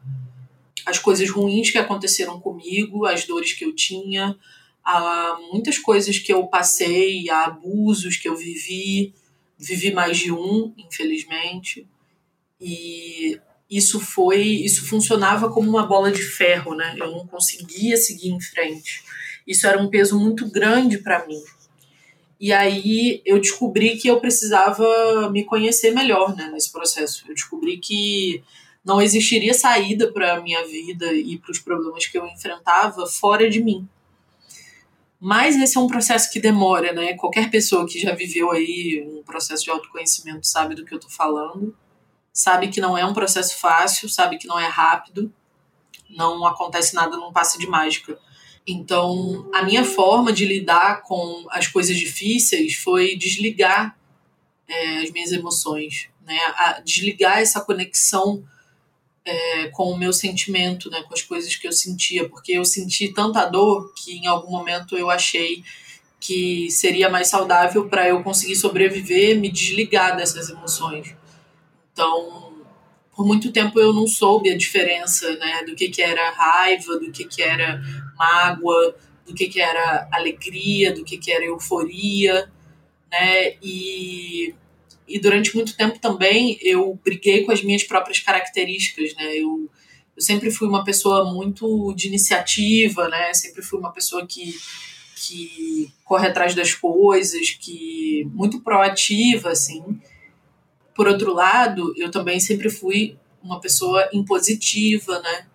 às 0.86 0.98
coisas 0.98 1.30
ruins 1.30 1.70
que 1.70 1.78
aconteceram 1.78 2.40
comigo, 2.40 3.06
às 3.06 3.24
dores 3.24 3.52
que 3.52 3.64
eu 3.64 3.74
tinha, 3.74 4.36
a 4.82 5.38
muitas 5.52 5.78
coisas 5.78 6.18
que 6.18 6.32
eu 6.32 6.46
passei, 6.46 7.28
a 7.30 7.44
abusos 7.44 8.16
que 8.16 8.28
eu 8.28 8.36
vivi, 8.36 9.14
vivi 9.58 9.92
mais 9.92 10.18
de 10.18 10.32
um, 10.32 10.72
infelizmente. 10.76 11.86
E 12.60 13.40
isso 13.76 13.98
foi, 13.98 14.42
isso 14.42 14.86
funcionava 14.86 15.50
como 15.50 15.68
uma 15.68 15.84
bola 15.84 16.12
de 16.12 16.22
ferro, 16.22 16.74
né? 16.76 16.94
Eu 16.96 17.10
não 17.10 17.26
conseguia 17.26 17.96
seguir 17.96 18.30
em 18.30 18.40
frente. 18.40 19.02
Isso 19.44 19.66
era 19.66 19.80
um 19.80 19.90
peso 19.90 20.18
muito 20.18 20.48
grande 20.48 20.98
para 20.98 21.26
mim. 21.26 21.42
E 22.38 22.52
aí 22.52 23.20
eu 23.24 23.40
descobri 23.40 23.96
que 23.96 24.06
eu 24.06 24.20
precisava 24.20 25.28
me 25.30 25.44
conhecer 25.44 25.92
melhor, 25.92 26.36
né, 26.36 26.50
nesse 26.52 26.70
processo. 26.70 27.24
Eu 27.28 27.34
descobri 27.34 27.78
que 27.78 28.44
não 28.84 29.02
existiria 29.02 29.54
saída 29.54 30.12
para 30.12 30.34
a 30.34 30.40
minha 30.40 30.64
vida 30.66 31.12
e 31.12 31.38
para 31.38 31.50
os 31.50 31.58
problemas 31.58 32.06
que 32.06 32.16
eu 32.16 32.26
enfrentava 32.26 33.06
fora 33.06 33.50
de 33.50 33.62
mim. 33.62 33.88
Mas 35.18 35.56
esse 35.56 35.76
é 35.76 35.80
um 35.80 35.86
processo 35.86 36.30
que 36.30 36.38
demora, 36.38 36.92
né? 36.92 37.14
Qualquer 37.14 37.50
pessoa 37.50 37.86
que 37.88 37.98
já 37.98 38.14
viveu 38.14 38.50
aí 38.50 39.02
um 39.08 39.22
processo 39.22 39.64
de 39.64 39.70
autoconhecimento 39.70 40.46
sabe 40.46 40.74
do 40.74 40.84
que 40.84 40.94
eu 40.94 41.00
tô 41.00 41.08
falando 41.08 41.74
sabe 42.34 42.66
que 42.68 42.80
não 42.80 42.98
é 42.98 43.06
um 43.06 43.14
processo 43.14 43.56
fácil, 43.58 44.08
sabe 44.08 44.36
que 44.36 44.48
não 44.48 44.58
é 44.58 44.66
rápido, 44.66 45.32
não 46.10 46.44
acontece 46.44 46.94
nada 46.94 47.16
num 47.16 47.32
passe 47.32 47.58
de 47.58 47.68
mágica. 47.68 48.18
Então, 48.66 49.48
a 49.54 49.62
minha 49.62 49.84
forma 49.84 50.32
de 50.32 50.44
lidar 50.44 51.02
com 51.02 51.46
as 51.50 51.68
coisas 51.68 51.96
difíceis 51.96 52.74
foi 52.74 53.14
desligar 53.16 53.96
é, 54.66 54.98
as 54.98 55.10
minhas 55.12 55.30
emoções, 55.30 56.08
né? 56.26 56.38
A 56.56 56.80
desligar 56.80 57.38
essa 57.38 57.60
conexão 57.60 58.42
é, 59.24 59.68
com 59.68 59.90
o 59.92 59.96
meu 59.96 60.12
sentimento, 60.12 60.90
né? 60.90 61.02
Com 61.02 61.14
as 61.14 61.22
coisas 61.22 61.54
que 61.54 61.68
eu 61.68 61.72
sentia, 61.72 62.28
porque 62.28 62.52
eu 62.52 62.64
senti 62.64 63.12
tanta 63.12 63.44
dor 63.44 63.92
que 63.94 64.16
em 64.16 64.26
algum 64.26 64.50
momento 64.50 64.96
eu 64.96 65.10
achei 65.10 65.62
que 66.18 66.70
seria 66.70 67.10
mais 67.10 67.28
saudável 67.28 67.86
para 67.86 68.08
eu 68.08 68.22
conseguir 68.22 68.56
sobreviver, 68.56 69.38
me 69.38 69.50
desligar 69.50 70.16
dessas 70.16 70.48
emoções. 70.48 71.14
Então, 71.94 72.52
por 73.14 73.24
muito 73.24 73.52
tempo 73.52 73.78
eu 73.78 73.92
não 73.92 74.06
soube 74.08 74.50
a 74.50 74.56
diferença 74.56 75.34
né, 75.36 75.62
do 75.64 75.76
que, 75.76 75.88
que 75.88 76.02
era 76.02 76.30
raiva, 76.32 76.98
do 76.98 77.12
que, 77.12 77.24
que 77.24 77.40
era 77.40 77.80
mágoa, 78.18 78.96
do 79.24 79.32
que, 79.32 79.46
que 79.46 79.60
era 79.60 80.08
alegria, 80.12 80.92
do 80.92 81.04
que, 81.04 81.16
que 81.16 81.30
era 81.30 81.44
euforia. 81.44 82.50
Né? 83.10 83.54
E, 83.62 84.52
e 85.06 85.20
durante 85.20 85.54
muito 85.54 85.76
tempo 85.76 86.00
também 86.00 86.58
eu 86.60 86.98
briguei 87.04 87.44
com 87.44 87.52
as 87.52 87.62
minhas 87.62 87.84
próprias 87.84 88.18
características. 88.18 89.14
Né? 89.14 89.36
Eu, 89.36 89.70
eu 90.16 90.22
sempre 90.22 90.50
fui 90.50 90.66
uma 90.66 90.82
pessoa 90.82 91.32
muito 91.32 91.94
de 91.94 92.08
iniciativa, 92.08 93.08
né? 93.08 93.32
sempre 93.32 93.62
fui 93.62 93.78
uma 93.78 93.92
pessoa 93.92 94.26
que, 94.26 94.52
que 95.14 95.92
corre 96.04 96.26
atrás 96.26 96.52
das 96.52 96.74
coisas, 96.74 97.50
que 97.50 98.28
muito 98.34 98.60
proativa, 98.60 99.50
assim. 99.50 100.00
Por 100.94 101.08
outro 101.08 101.32
lado, 101.32 101.92
eu 101.96 102.10
também 102.10 102.38
sempre 102.38 102.70
fui 102.70 103.16
uma 103.42 103.60
pessoa 103.60 104.08
impositiva, 104.12 105.20
né? 105.20 105.46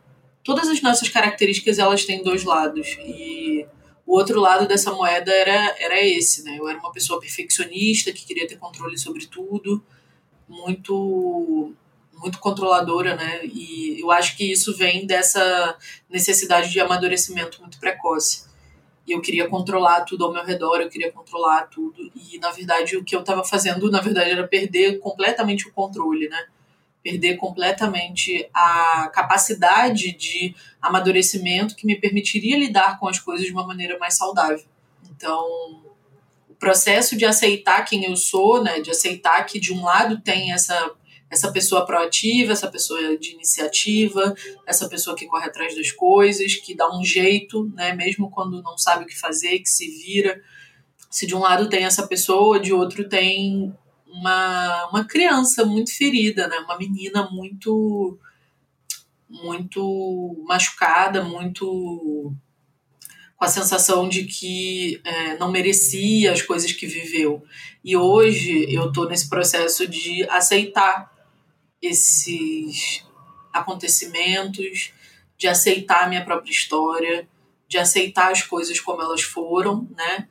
todas 0.50 0.68
as 0.68 0.82
nossas 0.82 1.10
características 1.10 1.78
elas 1.78 2.06
têm 2.06 2.24
dois 2.24 2.44
lados 2.44 2.98
e 3.06 3.68
o 4.04 4.16
outro 4.18 4.40
lado 4.40 4.68
dessa 4.68 4.92
moeda 4.92 5.32
era, 5.32 5.76
era 5.80 6.04
esse, 6.04 6.44
né? 6.44 6.58
Eu 6.58 6.68
era 6.68 6.80
uma 6.80 6.92
pessoa 6.92 7.20
perfeccionista 7.20 8.12
que 8.12 8.26
queria 8.26 8.48
ter 8.48 8.58
controle 8.58 8.98
sobre 8.98 9.28
tudo, 9.28 9.84
muito 10.48 11.74
muito 12.18 12.40
controladora, 12.40 13.16
né? 13.16 13.46
E 13.46 14.02
eu 14.02 14.12
acho 14.12 14.36
que 14.36 14.52
isso 14.52 14.76
vem 14.76 15.06
dessa 15.06 15.78
necessidade 16.10 16.72
de 16.72 16.80
amadurecimento 16.80 17.62
muito 17.62 17.80
precoce. 17.80 18.49
E 19.10 19.12
eu 19.12 19.22
queria 19.22 19.48
controlar 19.50 20.02
tudo 20.02 20.24
ao 20.24 20.32
meu 20.32 20.46
redor, 20.46 20.82
eu 20.82 20.88
queria 20.88 21.12
controlar 21.12 21.64
tudo. 21.64 22.12
E 22.32 22.38
na 22.38 22.52
verdade 22.52 22.96
o 22.96 23.04
que 23.04 23.16
eu 23.16 23.22
estava 23.22 23.44
fazendo, 23.44 23.90
na 23.90 24.00
verdade, 24.00 24.30
era 24.30 24.48
perder 24.48 25.00
completamente 25.00 25.68
o 25.68 25.74
controle, 25.74 26.30
né? 26.30 26.46
Perder 27.02 27.38
completamente 27.38 28.48
a 28.54 29.10
capacidade 29.12 30.12
de 30.12 30.54
amadurecimento 30.80 31.76
que 31.76 31.88
me 31.88 31.96
permitiria 31.96 32.56
lidar 32.56 33.00
com 33.00 33.08
as 33.08 33.20
coisas 33.20 33.48
de 33.48 33.52
uma 33.52 33.66
maneira 33.66 33.98
mais 33.98 34.16
saudável. 34.16 34.64
Então, 35.10 35.44
o 36.48 36.54
processo 36.54 37.18
de 37.18 37.26
aceitar 37.26 37.86
quem 37.86 38.06
eu 38.06 38.16
sou, 38.16 38.64
né, 38.64 38.80
de 38.80 38.92
aceitar 38.92 39.44
que 39.46 39.60
de 39.60 39.74
um 39.74 39.84
lado 39.84 40.22
tem 40.22 40.54
essa 40.54 40.92
essa 41.30 41.52
pessoa 41.52 41.86
proativa, 41.86 42.54
essa 42.54 42.70
pessoa 42.70 43.18
de 43.18 43.34
iniciativa, 43.34 44.34
essa 44.66 44.90
pessoa 44.90 45.16
que 45.16 45.28
corre 45.28 45.46
atrás 45.46 45.76
das 45.76 45.92
coisas, 45.92 46.56
que 46.56 46.76
dá 46.76 46.90
um 46.90 47.04
jeito, 47.04 47.72
né, 47.76 47.94
mesmo 47.94 48.32
quando 48.32 48.64
não 48.64 48.78
sabe 48.78 49.04
o 49.04 49.08
que 49.08 49.18
fazer, 49.18 49.60
que 49.60 49.70
se 49.70 49.88
vira. 49.90 50.42
Se 51.10 51.28
de 51.28 51.36
um 51.36 51.40
lado 51.40 51.70
tem 51.70 51.86
essa 51.86 52.08
pessoa, 52.08 52.60
de 52.60 52.74
outro 52.74 53.08
tem 53.08 53.74
uma, 54.08 54.88
uma 54.90 55.06
criança 55.06 55.64
muito 55.64 55.96
ferida, 55.96 56.48
né, 56.48 56.58
uma 56.60 56.78
menina 56.78 57.30
muito 57.32 58.18
muito 59.30 60.44
machucada, 60.48 61.24
muito 61.24 62.34
com 63.38 63.46
a 63.46 63.48
sensação 63.48 64.10
de 64.10 64.24
que 64.24 65.00
é, 65.06 65.38
não 65.38 65.52
merecia 65.52 66.32
as 66.32 66.42
coisas 66.42 66.72
que 66.72 66.88
viveu. 66.88 67.44
E 67.84 67.96
hoje 67.96 68.66
eu 68.74 68.88
estou 68.88 69.08
nesse 69.08 69.30
processo 69.30 69.88
de 69.88 70.28
aceitar 70.30 71.19
esses 71.82 73.06
acontecimentos, 73.54 74.94
de 75.38 75.48
aceitar 75.48 76.04
a 76.04 76.08
minha 76.08 76.24
própria 76.24 76.52
história, 76.52 77.28
de 77.68 77.78
aceitar 77.78 78.32
as 78.32 78.42
coisas 78.42 78.80
como 78.80 79.02
elas 79.02 79.22
foram, 79.22 79.88
né? 79.96 80.28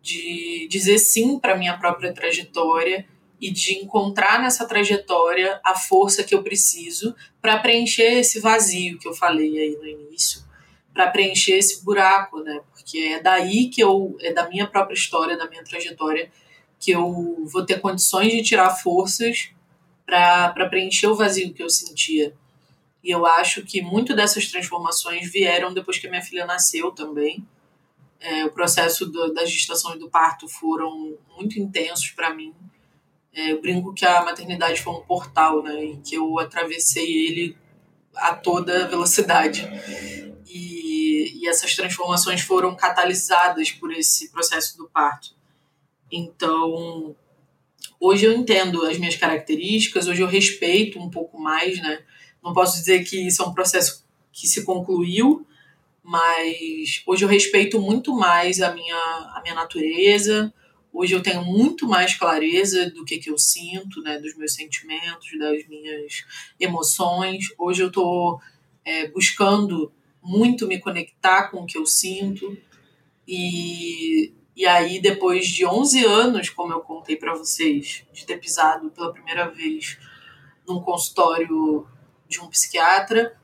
De 0.00 0.68
dizer 0.70 0.98
sim 0.98 1.38
para 1.38 1.56
minha 1.56 1.76
própria 1.76 2.12
trajetória 2.12 3.06
e 3.40 3.50
de 3.50 3.78
encontrar 3.78 4.40
nessa 4.40 4.66
trajetória 4.66 5.60
a 5.64 5.74
força 5.74 6.22
que 6.22 6.34
eu 6.34 6.42
preciso 6.42 7.14
para 7.40 7.58
preencher 7.58 8.18
esse 8.18 8.38
vazio 8.38 8.98
que 8.98 9.08
eu 9.08 9.14
falei 9.14 9.58
aí 9.58 9.76
no 9.76 9.86
início, 9.86 10.42
para 10.92 11.10
preencher 11.10 11.56
esse 11.56 11.84
buraco, 11.84 12.40
né? 12.40 12.60
Porque 12.70 12.98
é 12.98 13.20
daí 13.20 13.68
que 13.70 13.82
eu 13.82 14.16
é 14.20 14.32
da 14.32 14.48
minha 14.48 14.66
própria 14.66 14.94
história, 14.94 15.36
da 15.36 15.48
minha 15.48 15.64
trajetória 15.64 16.30
que 16.78 16.90
eu 16.90 17.44
vou 17.46 17.64
ter 17.64 17.80
condições 17.80 18.30
de 18.30 18.42
tirar 18.42 18.70
forças 18.70 19.53
para 20.06 20.68
preencher 20.68 21.06
o 21.06 21.14
vazio 21.14 21.52
que 21.52 21.62
eu 21.62 21.70
sentia. 21.70 22.34
E 23.02 23.10
eu 23.10 23.26
acho 23.26 23.62
que 23.62 23.82
muito 23.82 24.14
dessas 24.14 24.48
transformações 24.48 25.30
vieram 25.30 25.74
depois 25.74 25.98
que 25.98 26.06
a 26.06 26.10
minha 26.10 26.22
filha 26.22 26.46
nasceu 26.46 26.90
também. 26.90 27.46
É, 28.18 28.46
o 28.46 28.50
processo 28.50 29.06
do, 29.06 29.32
da 29.34 29.44
gestação 29.44 29.94
e 29.94 29.98
do 29.98 30.08
parto 30.08 30.48
foram 30.48 31.18
muito 31.36 31.58
intensos 31.58 32.10
para 32.10 32.32
mim. 32.34 32.54
É, 33.34 33.52
eu 33.52 33.60
brinco 33.60 33.92
que 33.92 34.06
a 34.06 34.24
maternidade 34.24 34.80
foi 34.80 34.94
um 34.94 35.02
portal, 35.02 35.62
né? 35.62 35.84
E 35.84 35.96
que 35.98 36.14
eu 36.14 36.38
atravessei 36.38 37.26
ele 37.26 37.58
a 38.14 38.34
toda 38.34 38.88
velocidade. 38.88 39.68
E, 40.46 41.40
e 41.40 41.48
essas 41.48 41.74
transformações 41.74 42.40
foram 42.40 42.74
catalisadas 42.74 43.70
por 43.72 43.92
esse 43.92 44.30
processo 44.30 44.78
do 44.78 44.88
parto. 44.88 45.34
Então, 46.10 47.14
Hoje 48.06 48.26
eu 48.26 48.34
entendo 48.34 48.84
as 48.84 48.98
minhas 48.98 49.16
características, 49.16 50.06
hoje 50.06 50.20
eu 50.20 50.26
respeito 50.26 51.00
um 51.00 51.08
pouco 51.08 51.40
mais, 51.40 51.80
né? 51.80 52.02
Não 52.42 52.52
posso 52.52 52.76
dizer 52.76 53.02
que 53.02 53.28
isso 53.28 53.42
é 53.42 53.46
um 53.46 53.54
processo 53.54 54.04
que 54.30 54.46
se 54.46 54.62
concluiu, 54.62 55.46
mas 56.02 57.02
hoje 57.06 57.24
eu 57.24 57.28
respeito 57.30 57.80
muito 57.80 58.14
mais 58.14 58.60
a 58.60 58.74
minha, 58.74 58.94
a 58.94 59.40
minha 59.42 59.54
natureza. 59.54 60.52
Hoje 60.92 61.14
eu 61.14 61.22
tenho 61.22 61.46
muito 61.46 61.88
mais 61.88 62.14
clareza 62.14 62.90
do 62.90 63.06
que, 63.06 63.16
que 63.16 63.30
eu 63.30 63.38
sinto, 63.38 64.02
né? 64.02 64.18
Dos 64.18 64.36
meus 64.36 64.52
sentimentos, 64.52 65.26
das 65.38 65.66
minhas 65.66 66.26
emoções. 66.60 67.46
Hoje 67.58 67.84
eu 67.84 67.88
estou 67.88 68.38
é, 68.84 69.08
buscando 69.08 69.90
muito 70.22 70.66
me 70.66 70.78
conectar 70.78 71.44
com 71.44 71.62
o 71.62 71.66
que 71.66 71.78
eu 71.78 71.86
sinto 71.86 72.54
e 73.26 74.34
e 74.56 74.66
aí, 74.66 75.00
depois 75.00 75.48
de 75.48 75.66
11 75.66 76.04
anos, 76.04 76.48
como 76.48 76.72
eu 76.72 76.80
contei 76.80 77.16
para 77.16 77.34
vocês, 77.34 78.04
de 78.12 78.24
ter 78.24 78.38
pisado 78.38 78.90
pela 78.90 79.12
primeira 79.12 79.48
vez 79.48 79.98
num 80.66 80.80
consultório 80.80 81.86
de 82.28 82.40
um 82.40 82.48
psiquiatra, 82.48 83.36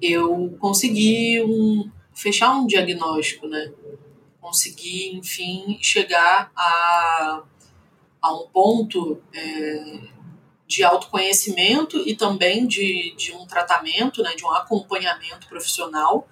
eu 0.00 0.56
consegui 0.60 1.42
um, 1.42 1.90
fechar 2.14 2.52
um 2.52 2.66
diagnóstico, 2.66 3.48
né? 3.48 3.72
Consegui, 4.40 5.16
enfim, 5.16 5.78
chegar 5.80 6.52
a, 6.56 7.42
a 8.20 8.34
um 8.34 8.48
ponto 8.48 9.20
é, 9.34 10.00
de 10.66 10.84
autoconhecimento 10.84 11.98
e 12.08 12.14
também 12.14 12.66
de, 12.66 13.14
de 13.16 13.32
um 13.32 13.46
tratamento, 13.46 14.22
né, 14.22 14.34
de 14.34 14.44
um 14.44 14.50
acompanhamento 14.50 15.46
profissional 15.46 16.28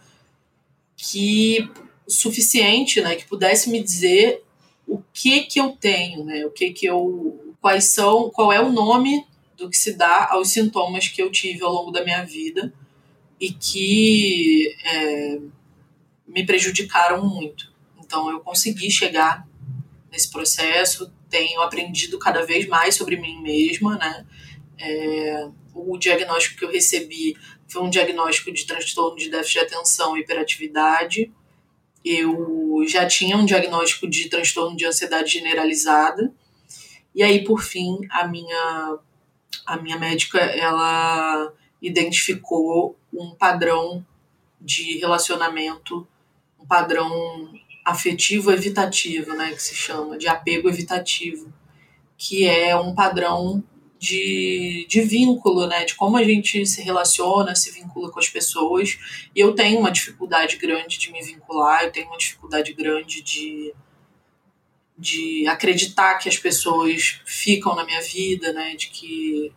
que 0.96 1.70
suficiente, 2.08 3.00
né, 3.00 3.16
que 3.16 3.26
pudesse 3.26 3.70
me 3.70 3.82
dizer 3.82 4.42
o 4.86 5.00
que 5.12 5.42
que 5.42 5.60
eu 5.60 5.72
tenho, 5.72 6.24
né, 6.24 6.44
o 6.44 6.50
que 6.50 6.70
que 6.70 6.86
eu, 6.86 7.54
quais 7.60 7.92
são, 7.92 8.30
qual 8.30 8.52
é 8.52 8.60
o 8.60 8.72
nome 8.72 9.24
do 9.56 9.68
que 9.68 9.76
se 9.76 9.92
dá 9.92 10.28
aos 10.30 10.50
sintomas 10.50 11.08
que 11.08 11.22
eu 11.22 11.30
tive 11.30 11.62
ao 11.62 11.72
longo 11.72 11.90
da 11.90 12.02
minha 12.02 12.24
vida 12.24 12.72
e 13.38 13.52
que 13.52 14.74
é, 14.84 15.38
me 16.26 16.44
prejudicaram 16.44 17.26
muito. 17.26 17.72
Então 17.98 18.30
eu 18.30 18.40
consegui 18.40 18.90
chegar 18.90 19.46
nesse 20.10 20.30
processo, 20.30 21.12
tenho 21.28 21.60
aprendido 21.60 22.18
cada 22.18 22.44
vez 22.44 22.66
mais 22.66 22.96
sobre 22.96 23.16
mim 23.16 23.40
mesma, 23.40 23.96
né? 23.96 24.26
É, 24.78 25.48
o 25.74 25.96
diagnóstico 25.96 26.58
que 26.58 26.64
eu 26.64 26.72
recebi 26.72 27.36
foi 27.68 27.82
um 27.82 27.90
diagnóstico 27.90 28.52
de 28.52 28.66
transtorno 28.66 29.16
de 29.16 29.30
déficit 29.30 29.60
de 29.60 29.66
atenção 29.66 30.16
e 30.16 30.20
hiperatividade 30.20 31.32
eu 32.04 32.84
já 32.86 33.06
tinha 33.06 33.36
um 33.36 33.44
diagnóstico 33.44 34.08
de 34.08 34.28
transtorno 34.28 34.76
de 34.76 34.86
ansiedade 34.86 35.30
generalizada. 35.30 36.32
E 37.14 37.22
aí, 37.22 37.44
por 37.44 37.62
fim, 37.62 37.98
a 38.10 38.26
minha, 38.26 38.98
a 39.66 39.76
minha 39.76 39.98
médica, 39.98 40.38
ela 40.38 41.52
identificou 41.82 42.96
um 43.12 43.34
padrão 43.34 44.04
de 44.60 44.98
relacionamento, 44.98 46.06
um 46.58 46.66
padrão 46.66 47.52
afetivo 47.84 48.52
evitativo, 48.52 49.34
né, 49.34 49.52
que 49.52 49.62
se 49.62 49.74
chama, 49.74 50.18
de 50.18 50.28
apego 50.28 50.68
evitativo, 50.68 51.52
que 52.16 52.46
é 52.46 52.76
um 52.76 52.94
padrão 52.94 53.64
de, 54.00 54.86
de 54.88 55.02
vínculo, 55.02 55.66
né? 55.66 55.84
De 55.84 55.94
como 55.94 56.16
a 56.16 56.24
gente 56.24 56.64
se 56.64 56.80
relaciona, 56.80 57.54
se 57.54 57.70
vincula 57.70 58.10
com 58.10 58.18
as 58.18 58.30
pessoas. 58.30 58.98
E 59.36 59.40
eu 59.40 59.54
tenho 59.54 59.78
uma 59.78 59.90
dificuldade 59.90 60.56
grande 60.56 60.98
de 60.98 61.12
me 61.12 61.22
vincular, 61.22 61.84
eu 61.84 61.92
tenho 61.92 62.06
uma 62.06 62.16
dificuldade 62.16 62.72
grande 62.72 63.20
de, 63.20 63.74
de 64.96 65.46
acreditar 65.46 66.14
que 66.14 66.30
as 66.30 66.38
pessoas 66.38 67.20
ficam 67.26 67.76
na 67.76 67.84
minha 67.84 68.00
vida, 68.00 68.54
né? 68.54 68.74
De 68.74 68.88
que 68.88 69.52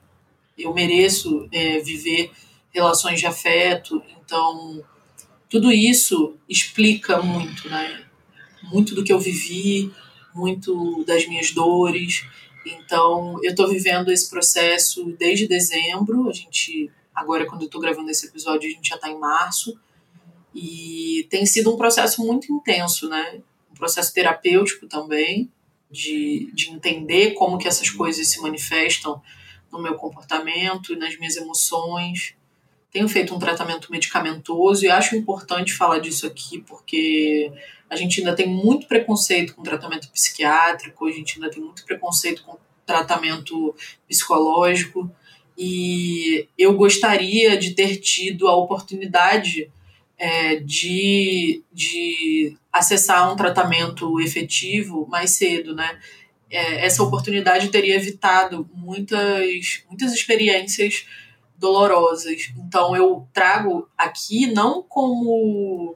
eu 0.57 0.73
mereço 0.73 1.47
é, 1.49 1.79
viver 1.79 2.29
relações 2.73 3.21
de 3.21 3.25
afeto. 3.25 4.03
Então, 4.25 4.83
tudo 5.49 5.71
isso 5.71 6.35
explica 6.49 7.21
muito, 7.21 7.69
né? 7.69 8.03
Muito 8.63 8.93
do 8.93 9.05
que 9.05 9.13
eu 9.13 9.19
vivi, 9.19 9.89
muito 10.35 11.01
das 11.05 11.25
minhas 11.25 11.51
dores. 11.51 12.25
Então, 12.65 13.39
eu 13.43 13.51
estou 13.51 13.67
vivendo 13.67 14.11
esse 14.11 14.29
processo 14.29 15.05
desde 15.17 15.47
dezembro. 15.47 16.29
A 16.29 16.33
gente, 16.33 16.91
agora, 17.13 17.45
quando 17.45 17.61
eu 17.61 17.65
estou 17.65 17.81
gravando 17.81 18.09
esse 18.09 18.27
episódio, 18.27 18.69
a 18.69 18.71
gente 18.71 18.89
já 18.89 18.95
está 18.95 19.09
em 19.09 19.19
março. 19.19 19.77
E 20.53 21.27
tem 21.29 21.45
sido 21.45 21.73
um 21.73 21.77
processo 21.77 22.23
muito 22.23 22.51
intenso, 22.51 23.09
né? 23.09 23.41
Um 23.71 23.75
processo 23.75 24.13
terapêutico 24.13 24.87
também, 24.87 25.51
de, 25.89 26.51
de 26.53 26.69
entender 26.69 27.31
como 27.31 27.57
que 27.57 27.67
essas 27.67 27.89
coisas 27.89 28.27
se 28.27 28.41
manifestam 28.41 29.21
no 29.71 29.81
meu 29.81 29.95
comportamento, 29.95 30.95
nas 30.95 31.17
minhas 31.17 31.35
emoções. 31.35 32.35
Tenho 32.91 33.09
feito 33.09 33.33
um 33.33 33.39
tratamento 33.39 33.91
medicamentoso 33.91 34.85
e 34.85 34.89
acho 34.89 35.15
importante 35.15 35.73
falar 35.73 35.97
disso 35.97 36.27
aqui, 36.27 36.59
porque 36.61 37.51
a 37.93 37.95
gente 37.95 38.19
ainda 38.19 38.35
tem 38.35 38.47
muito 38.47 38.87
preconceito 38.87 39.55
com 39.55 39.61
tratamento 39.61 40.09
psiquiátrico, 40.09 41.05
a 41.05 41.11
gente 41.11 41.35
ainda 41.35 41.49
tem 41.49 41.63
muito 41.63 41.85
preconceito 41.85 42.43
com 42.43 42.57
tratamento 42.85 43.75
psicológico. 44.07 45.09
e 45.55 46.47
eu 46.57 46.73
gostaria 46.75 47.55
de 47.55 47.75
ter 47.75 47.97
tido 47.97 48.47
a 48.47 48.55
oportunidade 48.55 49.71
é, 50.17 50.55
de, 50.55 51.63
de 51.71 52.57
acessar 52.71 53.31
um 53.31 53.35
tratamento 53.35 54.19
efetivo 54.19 55.07
mais 55.07 55.31
cedo, 55.31 55.75
né? 55.75 55.99
É, 56.49 56.85
essa 56.85 57.03
oportunidade 57.03 57.69
teria 57.69 57.95
evitado 57.95 58.67
muitas, 58.73 59.83
muitas 59.87 60.11
experiências 60.13 61.05
dolorosas. 61.57 62.51
Então 62.57 62.95
eu 62.95 63.27
trago 63.31 63.87
aqui 63.97 64.47
não 64.47 64.83
como 64.83 65.95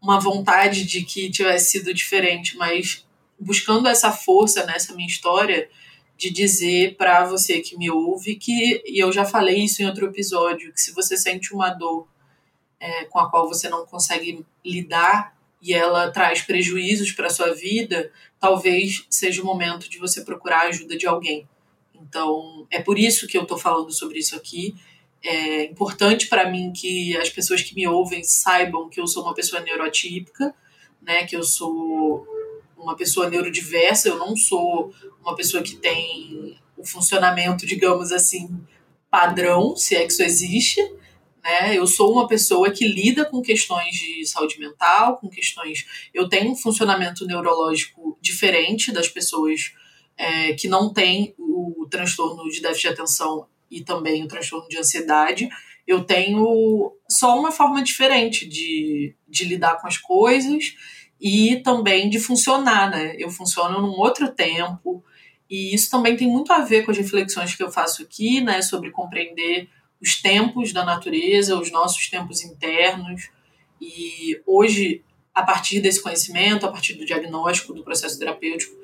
uma 0.00 0.18
vontade 0.18 0.84
de 0.84 1.04
que 1.04 1.30
tivesse 1.30 1.72
sido 1.72 1.92
diferente, 1.92 2.56
mas 2.56 3.06
buscando 3.38 3.88
essa 3.88 4.10
força 4.12 4.64
nessa 4.64 4.94
minha 4.94 5.08
história 5.08 5.68
de 6.16 6.30
dizer 6.30 6.96
para 6.96 7.24
você 7.24 7.60
que 7.60 7.76
me 7.78 7.90
ouve 7.90 8.36
que, 8.36 8.82
e 8.86 9.02
eu 9.02 9.10
já 9.10 9.24
falei 9.24 9.64
isso 9.64 9.82
em 9.82 9.86
outro 9.86 10.06
episódio, 10.06 10.72
que 10.72 10.80
se 10.80 10.92
você 10.92 11.16
sente 11.16 11.54
uma 11.54 11.70
dor 11.70 12.06
é, 12.78 13.04
com 13.06 13.18
a 13.18 13.30
qual 13.30 13.48
você 13.48 13.68
não 13.68 13.86
consegue 13.86 14.44
lidar 14.64 15.34
e 15.62 15.72
ela 15.72 16.10
traz 16.10 16.42
prejuízos 16.42 17.12
para 17.12 17.30
sua 17.30 17.54
vida, 17.54 18.12
talvez 18.38 19.06
seja 19.08 19.42
o 19.42 19.46
momento 19.46 19.88
de 19.88 19.98
você 19.98 20.22
procurar 20.22 20.62
a 20.62 20.68
ajuda 20.68 20.96
de 20.96 21.06
alguém. 21.06 21.48
Então, 21.94 22.66
é 22.70 22.80
por 22.80 22.98
isso 22.98 23.26
que 23.26 23.36
eu 23.36 23.42
estou 23.42 23.58
falando 23.58 23.92
sobre 23.92 24.18
isso 24.18 24.34
aqui. 24.34 24.74
É 25.22 25.64
importante 25.64 26.28
para 26.28 26.50
mim 26.50 26.72
que 26.72 27.16
as 27.16 27.28
pessoas 27.28 27.62
que 27.62 27.74
me 27.74 27.86
ouvem 27.86 28.24
saibam 28.24 28.88
que 28.88 29.00
eu 29.00 29.06
sou 29.06 29.22
uma 29.22 29.34
pessoa 29.34 29.60
neurotípica, 29.60 30.54
né, 31.02 31.26
que 31.26 31.36
eu 31.36 31.42
sou 31.42 32.26
uma 32.76 32.96
pessoa 32.96 33.28
neurodiversa, 33.28 34.08
eu 34.08 34.18
não 34.18 34.34
sou 34.34 34.92
uma 35.22 35.36
pessoa 35.36 35.62
que 35.62 35.76
tem 35.76 36.58
o 36.76 36.84
funcionamento, 36.84 37.66
digamos 37.66 38.10
assim, 38.10 38.48
padrão, 39.10 39.76
se 39.76 39.94
é 39.94 40.06
que 40.06 40.12
isso 40.12 40.22
existe. 40.22 40.80
Né? 41.42 41.76
Eu 41.76 41.86
sou 41.86 42.12
uma 42.12 42.26
pessoa 42.26 42.70
que 42.70 42.86
lida 42.86 43.24
com 43.24 43.42
questões 43.42 43.94
de 43.96 44.26
saúde 44.26 44.58
mental, 44.58 45.16
com 45.18 45.28
questões. 45.28 46.08
Eu 46.14 46.28
tenho 46.28 46.50
um 46.50 46.56
funcionamento 46.56 47.26
neurológico 47.26 48.18
diferente 48.20 48.92
das 48.92 49.08
pessoas 49.08 49.72
é, 50.16 50.52
que 50.52 50.68
não 50.68 50.92
têm 50.92 51.34
o 51.38 51.86
transtorno 51.90 52.48
de 52.50 52.60
déficit 52.60 52.88
de 52.88 52.94
atenção 52.94 53.46
e 53.70 53.82
também 53.82 54.22
o 54.24 54.28
transtorno 54.28 54.68
de 54.68 54.78
ansiedade. 54.78 55.48
Eu 55.86 56.04
tenho 56.04 56.92
só 57.08 57.38
uma 57.38 57.52
forma 57.52 57.82
diferente 57.82 58.46
de, 58.46 59.14
de 59.28 59.44
lidar 59.44 59.80
com 59.80 59.86
as 59.86 59.96
coisas 59.96 60.74
e 61.20 61.56
também 61.62 62.08
de 62.08 62.18
funcionar, 62.18 62.90
né? 62.90 63.14
Eu 63.18 63.30
funciono 63.30 63.80
num 63.80 63.98
outro 63.98 64.32
tempo, 64.32 65.04
e 65.50 65.74
isso 65.74 65.90
também 65.90 66.16
tem 66.16 66.28
muito 66.28 66.52
a 66.52 66.60
ver 66.60 66.84
com 66.84 66.92
as 66.92 66.96
reflexões 66.96 67.54
que 67.54 67.62
eu 67.62 67.70
faço 67.70 68.02
aqui, 68.02 68.40
né, 68.40 68.62
sobre 68.62 68.90
compreender 68.90 69.68
os 70.00 70.22
tempos 70.22 70.72
da 70.72 70.84
natureza, 70.84 71.58
os 71.58 71.72
nossos 71.72 72.08
tempos 72.08 72.42
internos. 72.42 73.28
E 73.80 74.40
hoje, 74.46 75.02
a 75.34 75.42
partir 75.42 75.80
desse 75.80 76.00
conhecimento, 76.00 76.64
a 76.64 76.70
partir 76.70 76.94
do 76.94 77.04
diagnóstico, 77.04 77.74
do 77.74 77.82
processo 77.82 78.18
terapêutico 78.18 78.74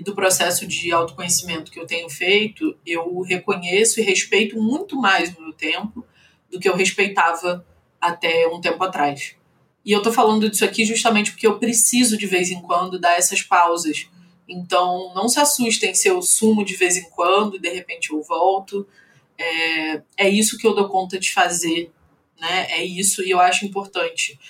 e 0.00 0.02
do 0.02 0.14
processo 0.14 0.66
de 0.66 0.90
autoconhecimento 0.90 1.70
que 1.70 1.78
eu 1.78 1.86
tenho 1.86 2.08
feito, 2.08 2.74
eu 2.86 3.20
reconheço 3.20 4.00
e 4.00 4.02
respeito 4.02 4.56
muito 4.58 4.96
mais 4.96 5.36
o 5.36 5.42
meu 5.42 5.52
tempo 5.52 6.02
do 6.50 6.58
que 6.58 6.66
eu 6.66 6.74
respeitava 6.74 7.66
até 8.00 8.48
um 8.48 8.62
tempo 8.62 8.82
atrás. 8.82 9.36
E 9.84 9.92
eu 9.92 10.00
tô 10.00 10.10
falando 10.10 10.48
disso 10.48 10.64
aqui 10.64 10.86
justamente 10.86 11.32
porque 11.32 11.46
eu 11.46 11.58
preciso 11.58 12.16
de 12.16 12.26
vez 12.26 12.50
em 12.50 12.62
quando 12.62 12.98
dar 12.98 13.18
essas 13.18 13.42
pausas. 13.42 14.08
Então, 14.48 15.12
não 15.14 15.28
se 15.28 15.38
assustem 15.38 15.94
se 15.94 16.08
eu 16.08 16.22
sumo 16.22 16.64
de 16.64 16.76
vez 16.76 16.96
em 16.96 17.10
quando 17.10 17.56
e 17.56 17.60
de 17.60 17.68
repente 17.68 18.10
eu 18.10 18.22
volto. 18.22 18.88
É, 19.36 20.02
é 20.16 20.28
isso 20.30 20.56
que 20.56 20.66
eu 20.66 20.74
dou 20.74 20.88
conta 20.88 21.18
de 21.18 21.30
fazer, 21.30 21.92
né? 22.40 22.68
É 22.70 22.82
isso, 22.82 23.22
e 23.22 23.30
eu 23.30 23.38
acho 23.38 23.66
importante 23.66 24.40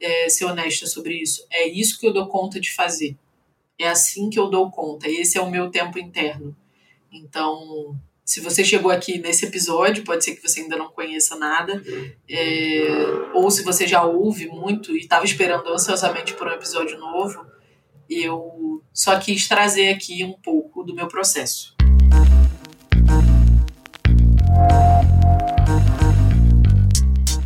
é, 0.00 0.30
ser 0.30 0.46
honesta 0.46 0.86
sobre 0.86 1.20
isso. 1.20 1.46
É 1.50 1.68
isso 1.68 2.00
que 2.00 2.06
eu 2.06 2.12
dou 2.12 2.26
conta 2.26 2.58
de 2.58 2.72
fazer. 2.72 3.18
É 3.78 3.88
assim 3.88 4.30
que 4.30 4.38
eu 4.38 4.48
dou 4.48 4.70
conta. 4.70 5.08
Esse 5.08 5.38
é 5.38 5.40
o 5.40 5.50
meu 5.50 5.70
tempo 5.70 5.98
interno. 5.98 6.56
Então, 7.12 7.98
se 8.24 8.40
você 8.40 8.64
chegou 8.64 8.90
aqui 8.90 9.18
nesse 9.18 9.44
episódio, 9.44 10.02
pode 10.02 10.24
ser 10.24 10.34
que 10.34 10.42
você 10.42 10.60
ainda 10.60 10.76
não 10.76 10.88
conheça 10.88 11.36
nada, 11.36 11.82
é, 12.28 12.86
ou 13.34 13.50
se 13.50 13.62
você 13.62 13.86
já 13.86 14.02
ouve 14.02 14.46
muito 14.48 14.96
e 14.96 15.00
estava 15.00 15.24
esperando 15.24 15.68
ansiosamente 15.68 16.32
por 16.34 16.48
um 16.48 16.52
episódio 16.52 16.98
novo, 16.98 17.44
eu 18.08 18.82
só 18.92 19.18
quis 19.18 19.46
trazer 19.46 19.90
aqui 19.90 20.24
um 20.24 20.32
pouco 20.32 20.82
do 20.82 20.94
meu 20.94 21.06
processo. 21.06 21.73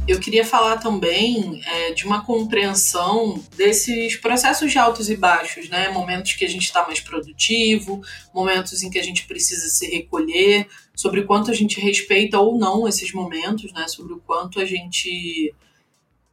Eu 0.08 0.18
queria 0.18 0.44
falar 0.44 0.78
também 0.78 1.60
é, 1.66 1.92
de 1.92 2.06
uma 2.06 2.24
compreensão 2.24 3.44
desses 3.54 4.16
processos 4.16 4.72
de 4.72 4.78
altos 4.78 5.10
e 5.10 5.16
baixos, 5.16 5.68
né? 5.68 5.90
Momentos 5.90 6.32
que 6.32 6.46
a 6.46 6.48
gente 6.48 6.64
está 6.64 6.82
mais 6.86 6.98
produtivo, 6.98 8.00
momentos 8.32 8.82
em 8.82 8.88
que 8.88 8.98
a 8.98 9.02
gente 9.02 9.26
precisa 9.26 9.68
se 9.68 9.86
recolher, 9.86 10.66
sobre 10.96 11.24
quanto 11.24 11.50
a 11.50 11.54
gente 11.54 11.78
respeita 11.78 12.40
ou 12.40 12.56
não 12.56 12.88
esses 12.88 13.12
momentos, 13.12 13.70
né? 13.74 13.86
Sobre 13.86 14.14
o 14.14 14.20
quanto 14.20 14.58
a 14.58 14.64
gente 14.64 15.54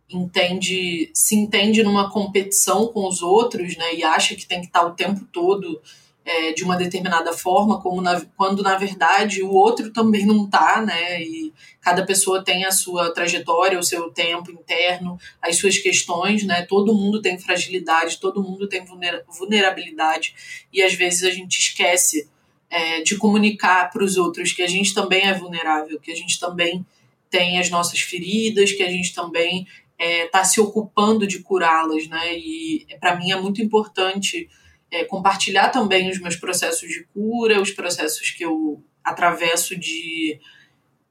entende, 0.10 1.12
se 1.14 1.36
entende 1.36 1.84
numa 1.84 2.10
competição 2.10 2.88
com 2.88 3.06
os 3.06 3.22
outros, 3.22 3.76
né? 3.76 3.94
E 3.94 4.06
acha 4.06 4.36
que 4.36 4.46
tem 4.46 4.62
que 4.62 4.68
estar 4.68 4.86
o 4.86 4.94
tempo 4.94 5.28
todo 5.34 5.82
é, 6.26 6.54
de 6.54 6.64
uma 6.64 6.76
determinada 6.76 7.32
forma, 7.32 7.80
como 7.80 8.02
na, 8.02 8.20
quando 8.36 8.64
na 8.64 8.76
verdade 8.76 9.44
o 9.44 9.52
outro 9.52 9.94
também 9.94 10.26
não 10.26 10.46
está, 10.46 10.82
né? 10.82 11.22
E 11.22 11.54
cada 11.80 12.04
pessoa 12.04 12.44
tem 12.44 12.66
a 12.66 12.72
sua 12.72 13.14
trajetória, 13.14 13.78
o 13.78 13.84
seu 13.84 14.10
tempo 14.10 14.52
interno, 14.52 15.20
as 15.40 15.58
suas 15.58 15.78
questões, 15.78 16.44
né? 16.44 16.64
Todo 16.64 16.96
mundo 16.96 17.22
tem 17.22 17.38
fragilidade, 17.38 18.20
todo 18.20 18.42
mundo 18.42 18.68
tem 18.68 18.84
vulnerabilidade 19.30 20.66
e 20.74 20.82
às 20.82 20.96
vezes 20.96 21.24
a 21.24 21.32
gente 21.32 21.60
esquece 21.60 22.28
é, 22.72 23.02
de 23.02 23.16
comunicar 23.18 23.92
para 23.92 24.04
os 24.04 24.18
outros 24.18 24.52
que 24.52 24.64
a 24.64 24.68
gente 24.68 24.96
também 24.96 25.28
é 25.28 25.34
vulnerável, 25.34 26.00
que 26.00 26.12
a 26.12 26.16
gente 26.16 26.40
também 26.40 26.84
tem 27.30 27.60
as 27.60 27.70
nossas 27.70 28.00
feridas, 28.00 28.72
que 28.72 28.82
a 28.82 28.90
gente 28.90 29.14
também 29.14 29.68
está 29.98 30.06
é, 30.06 30.26
tá 30.26 30.44
se 30.44 30.60
ocupando 30.60 31.28
de 31.28 31.40
curá-las, 31.40 32.08
né? 32.08 32.36
E 32.36 32.88
para 33.00 33.16
mim 33.16 33.32
é 33.32 33.40
muito 33.40 33.62
importante 33.62 34.50
é, 34.96 35.04
compartilhar 35.04 35.70
também 35.70 36.10
os 36.10 36.22
meus 36.22 36.38
processos 36.38 36.88
de 36.88 37.04
cura, 37.14 37.62
os 37.62 37.72
processos 37.72 38.32
que 38.32 38.46
eu 38.46 38.82
atravesso 39.04 39.78
de, 39.78 40.40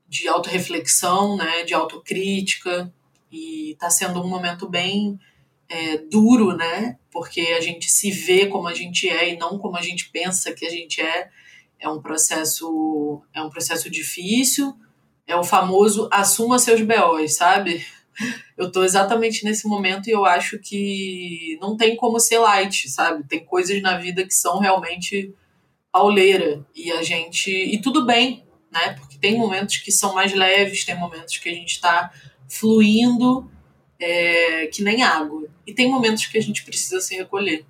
de 0.09 0.27
autorreflexão, 0.27 1.37
né, 1.37 1.65
de 1.65 1.75
autocrítica, 1.75 2.93
e 3.31 3.73
está 3.73 3.91
sendo 3.91 4.23
um 4.23 4.29
momento 4.29 4.67
bem 4.67 5.21
é, 5.69 5.99
duro, 5.99 6.57
né, 6.57 6.99
porque 7.13 7.41
a 7.59 7.61
gente 7.61 7.91
se 7.91 8.11
vê 8.11 8.47
como 8.47 8.69
a 8.69 8.75
gente 8.75 9.07
é 9.07 9.35
e 9.35 9.37
não 9.37 9.59
como 9.59 9.77
a 9.77 9.83
gente 9.83 10.09
pensa 10.11 10.55
que 10.55 10.65
a 10.65 10.71
gente 10.71 11.03
é, 11.03 11.29
é 11.79 11.87
um 11.87 12.01
processo, 12.01 13.23
é 13.35 13.43
um 13.43 13.51
processo 13.51 13.91
difícil, 13.91 14.75
é 15.27 15.37
o 15.37 15.45
famoso 15.45 16.09
assuma 16.11 16.59
seus 16.59 16.81
BOs, 16.81 17.37
sabe? 17.37 17.85
Eu 18.57 18.71
tô 18.71 18.85
exatamente 18.85 19.45
nesse 19.45 19.67
momento 19.67 20.09
e 20.09 20.13
eu 20.13 20.25
acho 20.25 20.59
que 20.59 21.59
não 21.61 21.77
tem 21.77 21.97
como 21.97 22.21
ser 22.21 22.39
light, 22.39 22.89
sabe? 22.89 23.25
Tem 23.25 23.45
coisas 23.45 23.81
na 23.83 23.99
vida 23.99 24.25
que 24.25 24.35
são 24.35 24.59
realmente 24.59 25.35
pauleira 25.91 26.65
e 26.75 26.91
a 26.93 27.03
gente 27.03 27.51
e 27.51 27.81
tudo 27.81 28.05
bem, 28.05 28.45
né? 28.71 28.95
Porque 28.99 29.19
tem 29.19 29.37
momentos 29.39 29.77
que 29.79 29.93
são 29.93 30.15
mais 30.15 30.33
leves, 30.33 30.85
tem 30.85 30.99
momentos 30.99 31.39
que 31.39 31.49
a 31.49 31.55
gente 31.55 31.73
está 31.73 32.13
fluindo 32.49 33.51
é, 33.99 34.67
que 34.67 34.83
nem 34.83 35.03
água 35.03 35.49
e 35.67 35.73
tem 35.73 35.89
momentos 35.89 36.27
que 36.27 36.39
a 36.39 36.43
gente 36.43 36.65
precisa 36.65 37.01
se 37.01 37.15
recolher. 37.17 37.65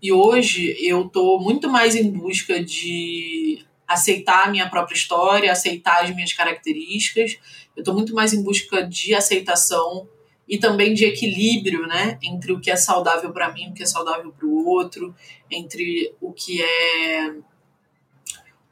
E 0.00 0.12
hoje 0.12 0.76
eu 0.80 1.08
tô 1.08 1.38
muito 1.38 1.68
mais 1.68 1.94
em 1.96 2.10
busca 2.10 2.62
de 2.62 3.64
aceitar 3.86 4.46
a 4.46 4.50
minha 4.50 4.68
própria 4.68 4.94
história, 4.94 5.50
aceitar 5.50 6.04
as 6.04 6.14
minhas 6.14 6.32
características. 6.32 7.38
Eu 7.78 7.82
estou 7.82 7.94
muito 7.94 8.12
mais 8.12 8.32
em 8.34 8.42
busca 8.42 8.82
de 8.82 9.14
aceitação 9.14 10.08
e 10.48 10.58
também 10.58 10.94
de 10.94 11.04
equilíbrio, 11.04 11.86
né, 11.86 12.18
entre 12.20 12.50
o 12.52 12.58
que 12.58 12.72
é 12.72 12.76
saudável 12.76 13.32
para 13.32 13.52
mim, 13.52 13.70
o 13.70 13.72
que 13.72 13.84
é 13.84 13.86
saudável 13.86 14.32
para 14.32 14.46
o 14.46 14.66
outro, 14.66 15.14
entre 15.48 16.12
o 16.20 16.32
que 16.32 16.60
é 16.60 17.36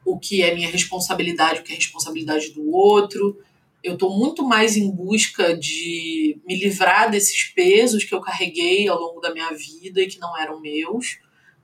o 0.03 0.19
que 0.19 0.41
é 0.41 0.53
minha 0.53 0.69
responsabilidade, 0.69 1.61
o 1.61 1.63
que 1.63 1.71
é 1.71 1.75
responsabilidade 1.75 2.51
do 2.51 2.69
outro. 2.69 3.39
Eu 3.81 3.93
estou 3.93 4.17
muito 4.17 4.45
mais 4.45 4.75
em 4.75 4.91
busca 4.91 5.55
de 5.55 6.37
me 6.45 6.57
livrar 6.57 7.09
desses 7.09 7.45
pesos 7.45 8.03
que 8.03 8.13
eu 8.13 8.19
carreguei 8.19 8.89
ao 8.89 8.99
longo 8.99 9.21
da 9.21 9.33
minha 9.33 9.51
vida 9.53 10.01
e 10.01 10.07
que 10.07 10.19
não 10.19 10.37
eram 10.37 10.59
meus 10.59 11.17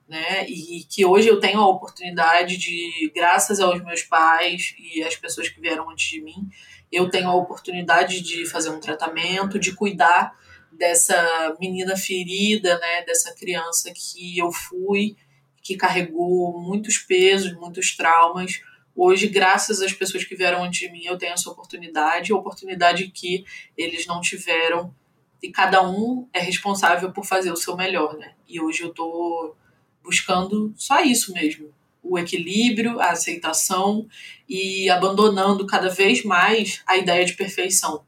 né? 0.07 0.47
E 0.47 0.83
que 0.83 1.05
hoje 1.05 1.27
eu 1.27 1.39
tenho 1.39 1.59
a 1.59 1.67
oportunidade 1.67 2.57
de, 2.57 3.11
graças 3.15 3.59
aos 3.59 3.83
meus 3.83 4.03
pais 4.03 4.75
e 4.77 5.03
às 5.03 5.15
pessoas 5.15 5.49
que 5.49 5.59
vieram 5.59 5.89
antes 5.89 6.09
de 6.09 6.21
mim, 6.21 6.47
eu 6.93 7.09
tenho 7.09 7.29
a 7.29 7.35
oportunidade 7.35 8.21
de 8.21 8.45
fazer 8.45 8.69
um 8.69 8.79
tratamento, 8.79 9.59
de 9.59 9.73
cuidar 9.73 10.37
dessa 10.71 11.55
menina 11.59 11.95
ferida, 11.95 12.77
né? 12.79 13.03
Dessa 13.03 13.33
criança 13.33 13.91
que 13.95 14.37
eu 14.37 14.51
fui, 14.51 15.15
que 15.61 15.75
carregou 15.75 16.59
muitos 16.61 16.97
pesos, 16.97 17.53
muitos 17.53 17.95
traumas 17.95 18.61
Hoje, 18.95 19.27
graças 19.27 19.81
às 19.81 19.91
pessoas 19.91 20.23
que 20.23 20.35
vieram 20.35 20.63
antes 20.63 20.79
de 20.79 20.91
mim, 20.91 21.03
eu 21.03 21.17
tenho 21.17 21.33
essa 21.33 21.49
oportunidade, 21.49 22.31
oportunidade 22.31 23.09
que 23.09 23.43
eles 23.75 24.05
não 24.05 24.21
tiveram. 24.21 24.93
E 25.41 25.51
cada 25.51 25.81
um 25.81 26.27
é 26.31 26.39
responsável 26.39 27.11
por 27.11 27.25
fazer 27.25 27.51
o 27.51 27.57
seu 27.57 27.75
melhor, 27.75 28.15
né? 28.17 28.33
E 28.47 28.61
hoje 28.61 28.83
eu 28.83 28.93
tô 28.93 29.55
buscando 30.03 30.73
só 30.77 31.01
isso 31.01 31.33
mesmo, 31.33 31.73
o 32.03 32.19
equilíbrio, 32.19 32.99
a 32.99 33.11
aceitação 33.11 34.05
e 34.47 34.89
abandonando 34.89 35.65
cada 35.65 35.89
vez 35.89 36.23
mais 36.23 36.81
a 36.85 36.97
ideia 36.97 37.25
de 37.25 37.33
perfeição, 37.33 38.03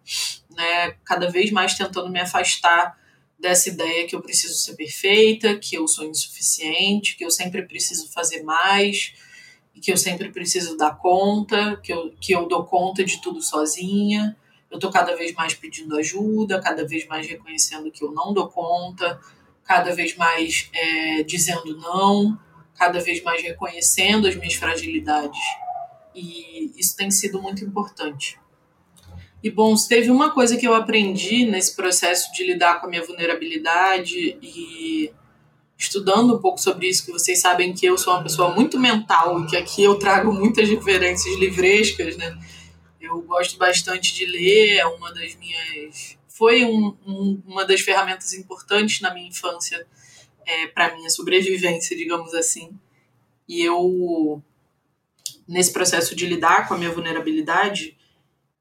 né? 0.51 0.95
Cada 1.05 1.31
vez 1.31 1.49
mais 1.49 1.75
tentando 1.75 2.09
me 2.09 2.19
afastar 2.19 2.97
dessa 3.39 3.69
ideia 3.69 4.05
que 4.05 4.15
eu 4.15 4.21
preciso 4.21 4.55
ser 4.55 4.75
perfeita, 4.75 5.55
que 5.57 5.75
eu 5.75 5.87
sou 5.87 6.05
insuficiente, 6.05 7.15
que 7.15 7.23
eu 7.23 7.31
sempre 7.31 7.61
preciso 7.63 8.11
fazer 8.11 8.43
mais, 8.43 9.13
que 9.81 9.91
eu 9.91 9.97
sempre 9.97 10.31
preciso 10.31 10.77
dar 10.77 10.97
conta, 10.97 11.77
que 11.77 11.93
eu, 11.93 12.13
que 12.19 12.33
eu 12.33 12.47
dou 12.47 12.63
conta 12.65 13.03
de 13.03 13.21
tudo 13.21 13.41
sozinha. 13.41 14.35
Eu 14.69 14.79
tô 14.79 14.89
cada 14.89 15.15
vez 15.15 15.33
mais 15.33 15.53
pedindo 15.53 15.95
ajuda, 15.97 16.61
cada 16.61 16.85
vez 16.85 17.05
mais 17.07 17.27
reconhecendo 17.27 17.91
que 17.91 18.03
eu 18.03 18.11
não 18.11 18.33
dou 18.33 18.47
conta, 18.47 19.19
cada 19.63 19.93
vez 19.93 20.15
mais 20.15 20.69
é, 20.73 21.23
dizendo 21.23 21.77
não, 21.77 22.37
cada 22.77 22.99
vez 22.99 23.23
mais 23.23 23.41
reconhecendo 23.41 24.27
as 24.27 24.35
minhas 24.35 24.55
fragilidades. 24.55 25.39
E 26.13 26.71
isso 26.77 26.95
tem 26.95 27.09
sido 27.11 27.41
muito 27.41 27.63
importante. 27.63 28.39
E 29.43 29.49
bom, 29.51 29.75
teve 29.75 30.09
uma 30.09 30.31
coisa 30.31 30.57
que 30.57 30.67
eu 30.67 30.73
aprendi 30.73 31.45
nesse 31.45 31.75
processo 31.75 32.31
de 32.33 32.43
lidar 32.45 32.79
com 32.79 32.87
a 32.87 32.89
minha 32.89 33.05
vulnerabilidade 33.05 34.37
e 34.41 35.11
estudando 35.77 36.35
um 36.35 36.39
pouco 36.39 36.59
sobre 36.59 36.87
isso, 36.87 37.05
que 37.05 37.11
vocês 37.11 37.39
sabem 37.39 37.73
que 37.73 37.85
eu 37.85 37.97
sou 37.97 38.13
uma 38.13 38.23
pessoa 38.23 38.55
muito 38.55 38.79
mental 38.79 39.41
e 39.41 39.47
que 39.47 39.57
aqui 39.57 39.83
eu 39.83 39.99
trago 39.99 40.33
muitas 40.33 40.67
referências 40.69 41.37
livrescas, 41.37 42.17
né? 42.17 42.35
Eu 42.99 43.21
gosto 43.21 43.57
bastante 43.57 44.15
de 44.15 44.25
ler, 44.25 44.77
é 44.77 44.85
uma 44.85 45.13
das 45.13 45.35
minhas. 45.35 46.17
Foi 46.27 46.65
um, 46.65 46.97
um, 47.05 47.41
uma 47.45 47.65
das 47.65 47.81
ferramentas 47.81 48.33
importantes 48.33 49.01
na 49.01 49.13
minha 49.13 49.27
infância 49.27 49.85
é, 50.45 50.67
para 50.67 50.95
minha 50.95 51.09
sobrevivência, 51.09 51.95
digamos 51.95 52.33
assim. 52.33 52.77
E 53.47 53.61
eu, 53.61 54.41
nesse 55.47 55.71
processo 55.71 56.15
de 56.15 56.25
lidar 56.25 56.67
com 56.67 56.73
a 56.73 56.77
minha 56.77 56.91
vulnerabilidade, 56.91 57.97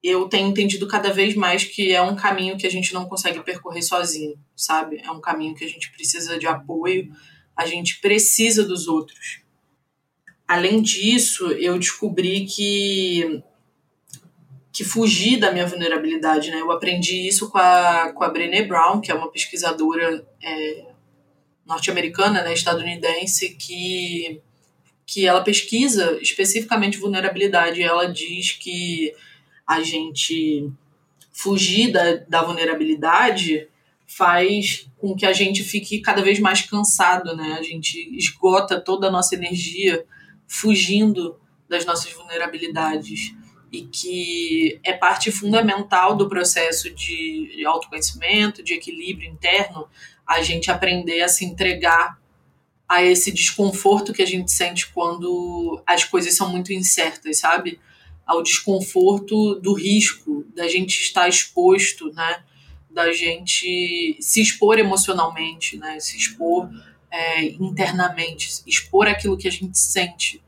eu 0.03 0.29
tenho 0.29 0.49
entendido 0.49 0.87
cada 0.87 1.11
vez 1.11 1.35
mais 1.35 1.65
que 1.65 1.93
é 1.93 2.03
um 2.03 2.15
caminho 2.15 2.59
que 2.59 2.67
a 2.67 2.71
gente 2.71 2.93
não 2.93 3.07
consegue 3.07 3.43
percorrer 3.43 3.83
sozinho, 3.83 4.39
sabe? 4.55 5.01
É 5.03 5.11
um 5.11 5.21
caminho 5.21 5.55
que 5.55 5.65
a 5.65 5.69
gente 5.69 5.91
precisa 5.93 6.39
de 6.39 6.47
apoio, 6.47 7.11
a 7.57 7.67
gente 7.67 8.01
precisa 8.01 8.65
dos 8.65 8.87
outros. 8.87 9.41
Além 10.47 10.83
disso, 10.83 11.47
eu 11.53 11.79
descobri 11.79 12.45
que 12.45 13.43
que 14.75 14.83
fugir 14.83 15.39
da 15.39 15.53
minha 15.53 15.65
vulnerabilidade, 15.65 16.51
né? 16.51 16.61
Eu 16.61 16.73
aprendi 16.73 17.29
isso 17.29 17.49
com 17.49 17.59
a, 17.59 18.13
com 18.13 18.25
a 18.25 18.29
Brené 18.29 18.65
Brown, 18.65 19.01
que 19.01 19.09
é 19.09 19.15
uma 19.15 19.31
pesquisadora 19.31 20.27
é, 20.43 20.94
norte-americana, 21.67 22.43
né, 22.43 22.53
estadunidense, 22.53 23.51
que, 23.55 24.41
que 25.07 25.27
ela 25.27 25.43
pesquisa 25.43 26.19
especificamente 26.21 26.99
vulnerabilidade. 26.99 27.83
Ela 27.83 28.07
diz 28.07 28.53
que 28.53 29.15
a 29.67 29.83
gente 29.83 30.71
fugir 31.33 31.91
da, 31.91 32.17
da 32.29 32.43
vulnerabilidade 32.43 33.69
faz 34.07 34.87
com 34.99 35.17
que 35.17 35.27
a 35.27 35.33
gente 35.33 35.63
fique 35.65 36.01
cada 36.01 36.23
vez 36.23 36.39
mais 36.39 36.63
cansado, 36.63 37.35
né? 37.35 37.57
A 37.59 37.63
gente 37.63 37.99
esgota 38.17 38.81
toda 38.81 39.09
a 39.09 39.11
nossa 39.11 39.35
energia 39.35 40.05
fugindo 40.47 41.37
das 41.69 41.85
nossas 41.85 42.13
vulnerabilidades 42.13 43.35
e 43.79 43.87
que 43.87 44.81
é 44.85 44.93
parte 44.93 45.31
fundamental 45.33 46.17
do 46.17 46.29
processo 46.29 46.91
de 46.91 47.65
autoconhecimento, 47.67 48.63
de 48.63 48.75
equilíbrio 48.75 49.29
interno, 49.29 49.89
a 50.27 50.43
gente 50.43 50.71
aprender 50.71 51.23
a 51.23 51.29
se 51.29 51.45
entregar 51.45 52.19
a 52.89 53.03
esse 53.03 53.33
desconforto 53.33 54.13
que 54.13 54.23
a 54.23 54.27
gente 54.27 54.53
sente 54.53 54.89
quando 54.93 55.83
as 55.87 56.05
coisas 56.05 56.35
são 56.35 56.51
muito 56.51 56.73
incertas, 56.73 57.39
sabe? 57.39 57.81
ao 58.27 58.43
desconforto 58.43 59.57
do 59.57 59.75
risco 59.75 60.45
da 60.55 60.67
gente 60.69 61.01
estar 61.01 61.29
exposto, 61.29 62.13
né? 62.13 62.43
Da 62.91 63.13
gente 63.13 64.17
se 64.21 64.41
expor 64.41 64.79
emocionalmente, 64.79 65.77
né? 65.77 65.99
Se 66.01 66.17
expor 66.17 66.69
é, 67.11 67.45
internamente, 67.45 68.49
expor 68.67 69.09
aquilo 69.09 69.37
que 69.37 69.49
a 69.49 69.53
gente 69.53 69.79
sente. 69.79 70.43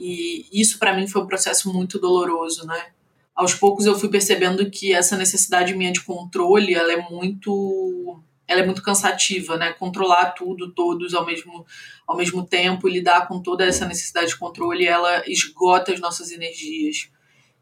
E 0.00 0.48
isso 0.50 0.78
para 0.78 0.96
mim 0.96 1.06
foi 1.06 1.22
um 1.22 1.26
processo 1.26 1.70
muito 1.70 1.98
doloroso, 1.98 2.66
né? 2.66 2.86
Aos 3.34 3.54
poucos 3.54 3.84
eu 3.84 3.98
fui 3.98 4.08
percebendo 4.08 4.70
que 4.70 4.94
essa 4.94 5.14
necessidade 5.14 5.74
minha 5.74 5.92
de 5.92 6.00
controle, 6.00 6.74
ela 6.74 6.90
é 6.92 7.10
muito 7.10 8.22
ela 8.48 8.62
é 8.62 8.66
muito 8.66 8.82
cansativa, 8.82 9.56
né? 9.56 9.72
Controlar 9.74 10.32
tudo, 10.32 10.72
todos 10.72 11.14
ao 11.14 11.24
mesmo, 11.24 11.64
ao 12.04 12.16
mesmo 12.16 12.44
tempo 12.44 12.88
lidar 12.88 13.28
com 13.28 13.40
toda 13.40 13.64
essa 13.64 13.86
necessidade 13.86 14.28
de 14.28 14.38
controle, 14.38 14.86
ela 14.86 15.22
esgota 15.30 15.92
as 15.92 16.00
nossas 16.00 16.32
energias. 16.32 17.08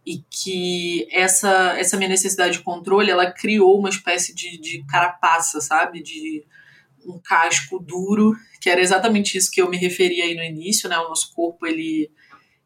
E 0.07 0.25
que 0.31 1.07
essa, 1.11 1.79
essa 1.79 1.99
minha 1.99 2.09
necessidade 2.09 2.57
de 2.57 2.65
controle, 2.65 3.11
ela 3.11 3.31
criou 3.31 3.79
uma 3.79 3.91
espécie 3.91 4.35
de, 4.35 4.59
de 4.59 4.83
carapaça, 4.87 5.61
sabe? 5.61 6.03
De 6.03 6.47
um 7.05 7.19
casco 7.19 7.79
duro, 7.79 8.35
que 8.61 8.71
era 8.71 8.81
exatamente 8.81 9.37
isso 9.37 9.51
que 9.51 9.61
eu 9.61 9.69
me 9.69 9.77
referi 9.77 10.23
aí 10.23 10.35
no 10.35 10.43
início, 10.43 10.89
né? 10.89 10.99
O 10.99 11.09
nosso 11.09 11.35
corpo, 11.35 11.67
ele, 11.67 12.11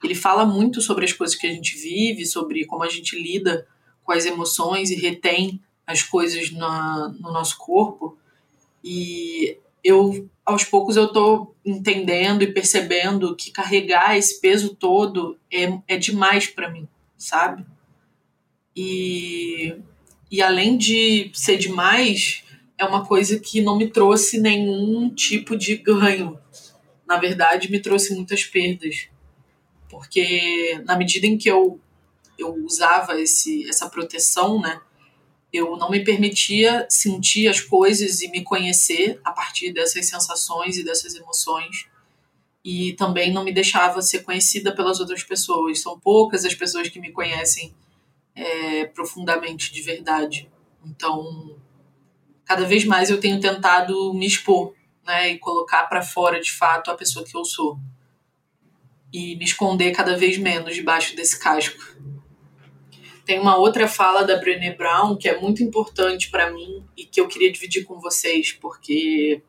ele 0.07 0.15
fala 0.15 0.45
muito 0.45 0.81
sobre 0.81 1.05
as 1.05 1.13
coisas 1.13 1.37
que 1.37 1.47
a 1.47 1.53
gente 1.53 1.77
vive, 1.77 2.27
sobre 2.27 2.65
como 2.65 2.83
a 2.83 2.89
gente 2.89 3.21
lida 3.21 3.67
com 4.05 4.13
as 4.13 4.27
emoções 4.27 4.91
e 4.91 4.97
retém 4.97 5.61
as 5.87 6.03
coisas 6.03 6.51
na, 6.51 7.15
no 7.21 7.33
nosso 7.33 7.59
corpo. 7.59 8.17
E 8.83 9.57
eu, 9.85 10.29
aos 10.45 10.65
poucos, 10.65 10.97
eu 10.97 11.09
tô 11.09 11.55
entendendo 11.65 12.43
e 12.43 12.53
percebendo 12.53 13.35
que 13.37 13.51
carregar 13.51 14.17
esse 14.17 14.41
peso 14.41 14.75
todo 14.75 15.39
é, 15.53 15.79
é 15.87 15.97
demais 15.97 16.47
para 16.47 16.71
mim, 16.71 16.89
sabe? 17.17 17.65
E, 18.75 19.77
e 20.31 20.43
além 20.43 20.77
de 20.77 21.31
ser 21.35 21.59
demais, 21.59 22.43
é 22.79 22.85
uma 22.85 23.05
coisa 23.05 23.39
que 23.39 23.61
não 23.61 23.77
me 23.77 23.89
trouxe 23.89 24.41
nenhum 24.41 25.11
tipo 25.11 25.57
de 25.57 25.77
ganho. 25.77 26.39
Na 27.07 27.19
verdade, 27.19 27.71
me 27.71 27.81
trouxe 27.81 28.15
muitas 28.15 28.45
perdas. 28.45 29.09
Porque 29.93 30.81
na 30.87 30.97
medida 30.97 31.27
em 31.27 31.37
que 31.37 31.51
eu, 31.51 31.79
eu 32.39 32.55
usava 32.65 33.21
esse, 33.21 33.69
essa 33.69 33.91
proteção, 33.91 34.59
né? 34.59 34.81
eu 35.53 35.77
não 35.77 35.91
me 35.91 36.03
permitia 36.03 36.87
sentir 36.89 37.47
as 37.47 37.61
coisas 37.61 38.23
e 38.23 38.31
me 38.31 38.43
conhecer 38.43 39.21
a 39.23 39.31
partir 39.31 39.71
dessas 39.71 40.07
sensações 40.07 40.79
e 40.79 40.83
dessas 40.83 41.15
emoções. 41.15 41.87
E 42.65 42.95
também 42.95 43.31
não 43.31 43.45
me 43.45 43.53
deixava 43.53 44.01
ser 44.01 44.21
conhecida 44.21 44.75
pelas 44.75 44.99
outras 44.99 45.23
pessoas. 45.23 45.83
São 45.83 46.01
poucas 46.01 46.47
as 46.47 46.55
pessoas 46.55 46.89
que 46.89 46.99
me 46.99 47.13
conhecem 47.13 47.75
é, 48.35 48.87
profundamente, 48.87 49.71
de 49.71 49.83
verdade. 49.83 50.51
Então, 50.87 51.55
cada 52.47 52.65
vez 52.65 52.87
mais 52.87 53.11
eu 53.11 53.21
tenho 53.21 53.39
tentado 53.39 54.15
me 54.15 54.27
expor, 54.27 54.73
né, 55.05 55.33
e 55.33 55.39
colocar 55.39 55.83
para 55.85 56.01
fora 56.01 56.41
de 56.41 56.51
fato 56.51 56.91
a 56.91 56.95
pessoa 56.95 57.27
que 57.27 57.37
eu 57.37 57.45
sou. 57.45 57.79
E 59.13 59.37
me 59.37 59.45
esconder 59.45 59.93
cada 59.93 60.17
vez 60.17 60.39
menos 60.39 60.75
debaixo 60.75 61.15
desse 61.15 61.39
casco. 61.39 61.79
Tem 63.25 63.39
uma 63.39 63.57
outra 63.57 63.87
fala 63.87 64.25
da 64.25 64.37
Brené 64.37 64.75
Brown 64.75 65.17
que 65.17 65.29
é 65.29 65.39
muito 65.39 65.63
importante 65.63 66.31
para 66.31 66.51
mim 66.51 66.85
e 66.97 67.05
que 67.05 67.21
eu 67.21 67.29
queria 67.29 67.53
dividir 67.53 67.85
com 67.85 68.01
vocês, 68.01 68.53
porque 68.53 69.43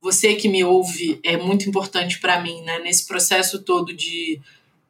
você 0.00 0.34
que 0.34 0.48
me 0.48 0.64
ouve 0.64 1.20
é 1.22 1.36
muito 1.36 1.68
importante 1.68 2.18
para 2.20 2.40
mim, 2.40 2.62
né? 2.62 2.78
Nesse 2.78 3.06
processo 3.06 3.62
todo 3.62 3.92
de 3.92 4.40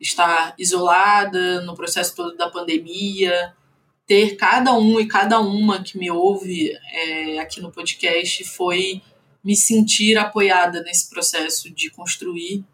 estar 0.00 0.54
isolada, 0.58 1.62
no 1.62 1.74
processo 1.74 2.14
todo 2.14 2.36
da 2.36 2.50
pandemia, 2.50 3.54
ter 4.06 4.36
cada 4.36 4.72
um 4.74 5.00
e 5.00 5.06
cada 5.06 5.40
uma 5.40 5.82
que 5.82 5.98
me 5.98 6.10
ouve 6.10 6.70
é, 6.92 7.38
aqui 7.38 7.60
no 7.60 7.72
podcast 7.72 8.44
foi 8.44 9.02
me 9.42 9.56
sentir 9.56 10.16
apoiada 10.16 10.82
nesse 10.82 11.08
processo 11.08 11.70
de 11.70 11.90
construir 11.90 12.64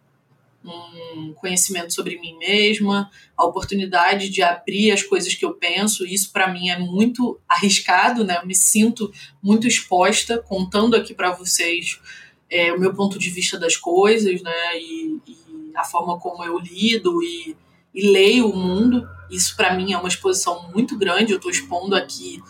um 0.65 1.33
conhecimento 1.35 1.93
sobre 1.93 2.19
mim 2.21 2.37
mesma, 2.39 3.11
a 3.37 3.45
oportunidade 3.45 4.29
de 4.29 4.43
abrir 4.43 4.93
as 4.93 5.03
coisas 5.03 5.35
que 5.35 5.45
eu 5.45 5.55
penso. 5.55 6.07
Isso 6.07 6.33
para 6.33 6.53
mim 6.53 6.69
é 6.69 6.79
muito 6.79 7.41
arriscado, 7.49 8.25
né? 8.25 8.39
Eu 8.41 8.47
me 8.47 8.55
sinto 8.55 9.13
muito 9.43 9.67
exposta 9.67 10.39
contando 10.39 10.95
aqui 10.95 11.15
para 11.15 11.33
vocês 11.33 12.01
é, 12.49 12.73
o 12.73 12.79
meu 12.79 12.95
ponto 12.95 13.19
de 13.19 13.31
vista 13.31 13.59
das 13.59 13.77
coisas, 13.77 14.43
né? 14.43 14.79
E, 14.79 15.21
e 15.27 15.37
a 15.75 15.85
forma 15.85 16.19
como 16.19 16.45
eu 16.45 16.59
lido 16.59 17.23
e, 17.23 17.57
e 17.95 18.09
leio 18.09 18.51
o 18.51 18.57
mundo. 18.57 19.09
Isso 19.31 19.57
para 19.57 19.75
mim 19.75 19.93
é 19.93 19.99
uma 19.99 20.09
exposição 20.09 20.71
muito 20.73 20.97
grande. 20.97 21.33
Eu 21.33 21.37
estou 21.37 21.51
expondo 21.51 21.97
aqui 21.97 22.41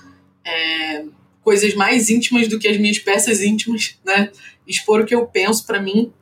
é, 0.44 1.04
coisas 1.42 1.74
mais 1.74 2.10
íntimas 2.10 2.48
do 2.48 2.58
que 2.58 2.68
as 2.68 2.76
minhas 2.76 2.98
peças 2.98 3.40
íntimas, 3.40 3.98
né? 4.04 4.30
Expor 4.66 5.00
o 5.00 5.06
que 5.06 5.14
eu 5.14 5.26
penso 5.26 5.64
para 5.64 5.80
mim 5.80 6.12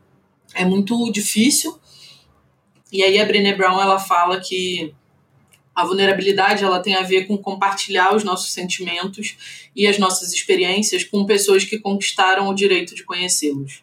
é 0.54 0.64
muito 0.64 1.10
difícil 1.12 1.79
E 2.92 3.02
aí 3.02 3.18
a 3.20 3.24
Brené 3.24 3.54
Brown 3.54 3.80
ela 3.80 3.98
fala 3.98 4.40
que 4.40 4.94
a 5.74 5.84
vulnerabilidade 5.84 6.64
ela 6.64 6.80
tem 6.80 6.94
a 6.94 7.02
ver 7.02 7.26
com 7.26 7.38
compartilhar 7.38 8.14
os 8.14 8.24
nossos 8.24 8.52
sentimentos 8.52 9.36
e 9.74 9.86
as 9.86 9.98
nossas 9.98 10.32
experiências 10.32 11.04
com 11.04 11.24
pessoas 11.24 11.64
que 11.64 11.78
conquistaram 11.78 12.48
o 12.48 12.54
direito 12.54 12.94
de 12.94 13.04
conhecê-los. 13.04 13.82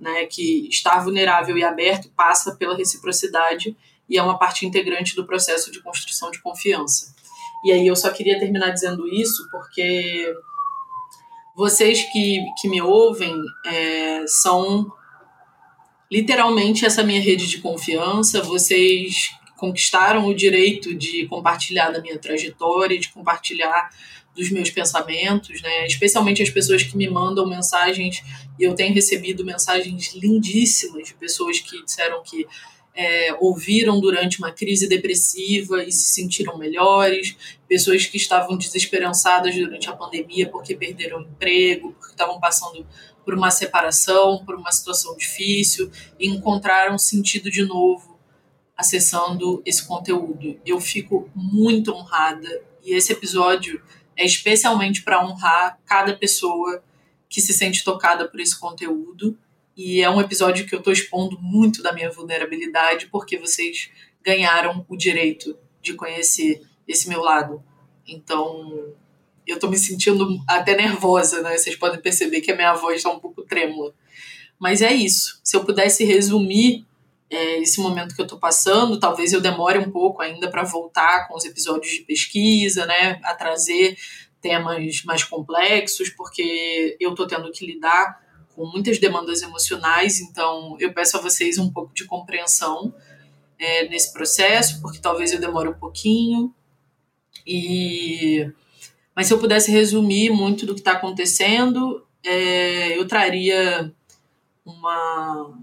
Né, 0.00 0.26
que 0.26 0.68
estar 0.68 1.02
vulnerável 1.02 1.58
e 1.58 1.64
aberto 1.64 2.08
passa 2.10 2.54
pela 2.54 2.76
reciprocidade 2.76 3.76
e 4.08 4.16
é 4.16 4.22
uma 4.22 4.38
parte 4.38 4.64
integrante 4.64 5.16
do 5.16 5.26
processo 5.26 5.72
de 5.72 5.82
construção 5.82 6.30
de 6.30 6.40
confiança. 6.40 7.12
E 7.64 7.72
aí 7.72 7.84
eu 7.84 7.96
só 7.96 8.08
queria 8.10 8.38
terminar 8.38 8.70
dizendo 8.70 9.08
isso 9.08 9.48
porque 9.50 10.32
vocês 11.56 12.04
que, 12.12 12.44
que 12.60 12.68
me 12.68 12.80
ouvem 12.80 13.36
é, 13.66 14.24
são 14.28 14.92
literalmente 16.10 16.84
essa 16.84 17.02
minha 17.02 17.20
rede 17.20 17.46
de 17.46 17.58
confiança, 17.58 18.42
vocês 18.42 19.30
conquistaram 19.56 20.26
o 20.26 20.34
direito 20.34 20.94
de 20.94 21.26
compartilhar 21.26 21.90
da 21.90 22.00
minha 22.00 22.18
trajetória, 22.18 22.98
de 22.98 23.08
compartilhar 23.08 23.90
dos 24.34 24.50
meus 24.50 24.70
pensamentos, 24.70 25.60
né? 25.60 25.84
Especialmente 25.84 26.42
as 26.42 26.48
pessoas 26.48 26.84
que 26.84 26.96
me 26.96 27.08
mandam 27.08 27.46
mensagens 27.46 28.22
e 28.58 28.62
eu 28.62 28.74
tenho 28.74 28.94
recebido 28.94 29.44
mensagens 29.44 30.14
lindíssimas 30.14 31.08
de 31.08 31.14
pessoas 31.14 31.58
que 31.58 31.84
disseram 31.84 32.22
que 32.22 32.46
é, 32.94 33.36
ouviram 33.40 34.00
durante 34.00 34.38
uma 34.38 34.50
crise 34.50 34.88
depressiva 34.88 35.84
e 35.84 35.92
se 35.92 36.12
sentiram 36.14 36.58
melhores, 36.58 37.36
pessoas 37.68 38.06
que 38.06 38.16
estavam 38.16 38.56
desesperançadas 38.56 39.54
durante 39.54 39.88
a 39.88 39.92
pandemia 39.92 40.48
porque 40.48 40.74
perderam 40.74 41.22
emprego, 41.22 41.92
porque 41.92 42.10
estavam 42.10 42.40
passando 42.40 42.84
por 43.28 43.34
uma 43.34 43.50
separação, 43.50 44.42
por 44.42 44.54
uma 44.54 44.72
situação 44.72 45.14
difícil 45.14 45.92
e 46.18 46.26
encontraram 46.26 46.96
sentido 46.96 47.50
de 47.50 47.62
novo 47.62 48.18
acessando 48.74 49.62
esse 49.66 49.86
conteúdo. 49.86 50.58
Eu 50.64 50.80
fico 50.80 51.28
muito 51.34 51.92
honrada 51.92 52.48
e 52.82 52.94
esse 52.94 53.12
episódio 53.12 53.82
é 54.16 54.24
especialmente 54.24 55.02
para 55.02 55.22
honrar 55.22 55.78
cada 55.84 56.16
pessoa 56.16 56.82
que 57.28 57.42
se 57.42 57.52
sente 57.52 57.84
tocada 57.84 58.26
por 58.26 58.40
esse 58.40 58.58
conteúdo. 58.58 59.36
E 59.76 60.00
é 60.00 60.08
um 60.08 60.22
episódio 60.22 60.66
que 60.66 60.74
eu 60.74 60.78
estou 60.78 60.94
expondo 60.94 61.38
muito 61.38 61.82
da 61.82 61.92
minha 61.92 62.10
vulnerabilidade, 62.10 63.08
porque 63.08 63.36
vocês 63.36 63.90
ganharam 64.24 64.86
o 64.88 64.96
direito 64.96 65.54
de 65.82 65.92
conhecer 65.92 66.62
esse 66.88 67.10
meu 67.10 67.20
lado. 67.20 67.62
Então, 68.06 68.94
eu 69.48 69.54
estou 69.54 69.70
me 69.70 69.78
sentindo 69.78 70.38
até 70.46 70.76
nervosa, 70.76 71.42
né? 71.42 71.56
Vocês 71.56 71.74
podem 71.74 72.00
perceber 72.00 72.40
que 72.40 72.52
a 72.52 72.56
minha 72.56 72.74
voz 72.74 72.98
está 72.98 73.10
um 73.10 73.18
pouco 73.18 73.42
trêmula. 73.42 73.92
Mas 74.58 74.82
é 74.82 74.92
isso. 74.92 75.40
Se 75.42 75.56
eu 75.56 75.64
pudesse 75.64 76.04
resumir 76.04 76.86
é, 77.30 77.58
esse 77.60 77.80
momento 77.80 78.14
que 78.14 78.20
eu 78.20 78.24
estou 78.24 78.38
passando. 78.38 78.98
Talvez 78.98 79.32
eu 79.32 79.40
demore 79.40 79.78
um 79.78 79.90
pouco 79.90 80.22
ainda 80.22 80.50
para 80.50 80.62
voltar 80.62 81.28
com 81.28 81.36
os 81.36 81.44
episódios 81.44 81.92
de 81.92 82.00
pesquisa, 82.00 82.86
né, 82.86 83.20
a 83.22 83.34
trazer 83.34 83.96
temas 84.40 85.02
mais 85.04 85.24
complexos, 85.24 86.10
porque 86.10 86.96
eu 87.00 87.10
estou 87.10 87.26
tendo 87.26 87.50
que 87.50 87.66
lidar 87.66 88.22
com 88.54 88.66
muitas 88.66 88.98
demandas 88.98 89.42
emocionais, 89.42 90.20
então 90.20 90.76
eu 90.80 90.92
peço 90.92 91.16
a 91.16 91.20
vocês 91.20 91.58
um 91.58 91.70
pouco 91.70 91.92
de 91.94 92.04
compreensão 92.06 92.94
é, 93.58 93.88
nesse 93.88 94.12
processo, 94.12 94.80
porque 94.80 94.98
talvez 94.98 95.32
eu 95.32 95.40
demore 95.40 95.68
um 95.68 95.78
pouquinho. 95.78 96.54
E 97.46 98.50
mas 99.18 99.26
se 99.26 99.32
eu 99.32 99.40
pudesse 99.40 99.72
resumir 99.72 100.30
muito 100.30 100.64
do 100.64 100.74
que 100.74 100.80
está 100.80 100.92
acontecendo, 100.92 102.06
é, 102.24 102.96
eu 102.96 103.04
traria 103.04 103.92
uma 104.64 105.58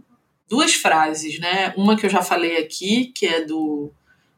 duas 0.50 0.74
frases, 0.74 1.39
né? 1.39 1.74
Uma 1.78 1.96
que 1.96 2.06
eu 2.06 2.10
já 2.10 2.22
falei 2.22 2.58
aqui, 2.58 3.13
que 3.15 3.26
é 3.26 3.46
do, 3.46 3.94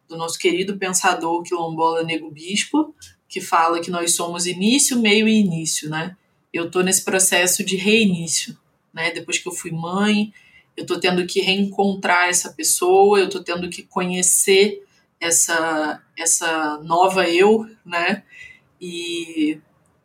do 0.07 0.15
nosso 0.15 0.37
querido 0.37 0.77
pensador 0.77 1.41
quilombola 1.41 2.03
Nego 2.03 2.29
Bispo, 2.29 2.93
que 3.27 3.41
fala 3.41 3.81
que 3.81 3.89
nós 3.89 4.11
somos 4.13 4.45
início, 4.45 4.99
meio 4.99 5.27
e 5.27 5.39
início, 5.39 5.89
né? 5.89 6.15
Eu 6.53 6.69
tô 6.69 6.81
nesse 6.81 7.03
processo 7.03 7.63
de 7.65 7.75
reinício, 7.75 8.55
né? 8.93 9.09
Depois 9.09 9.39
que 9.39 9.49
eu 9.49 9.51
fui 9.51 9.71
mãe, 9.71 10.31
eu 10.77 10.85
tô 10.85 10.99
tendo 10.99 11.25
que 11.25 11.41
reencontrar 11.41 12.29
essa 12.29 12.53
pessoa, 12.53 13.17
eu 13.19 13.31
tô 13.31 13.43
tendo 13.43 13.67
que 13.67 13.81
conhecer 13.81 14.85
essa 15.19 16.03
essa 16.15 16.79
nova 16.83 17.27
eu, 17.27 17.65
né? 17.83 18.21
E 18.79 19.59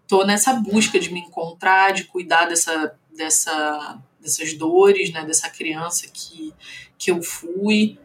tô 0.06 0.24
nessa 0.24 0.54
busca 0.54 0.98
de 0.98 1.12
me 1.12 1.20
encontrar, 1.20 1.92
de 1.92 2.04
cuidar 2.04 2.46
dessa 2.46 2.94
dessa 3.14 4.02
dessas 4.20 4.54
dores, 4.54 5.12
né, 5.12 5.24
dessa 5.24 5.50
criança 5.50 6.06
que, 6.12 6.54
que 6.96 7.11
eu 7.11 7.20
fui 7.20 7.98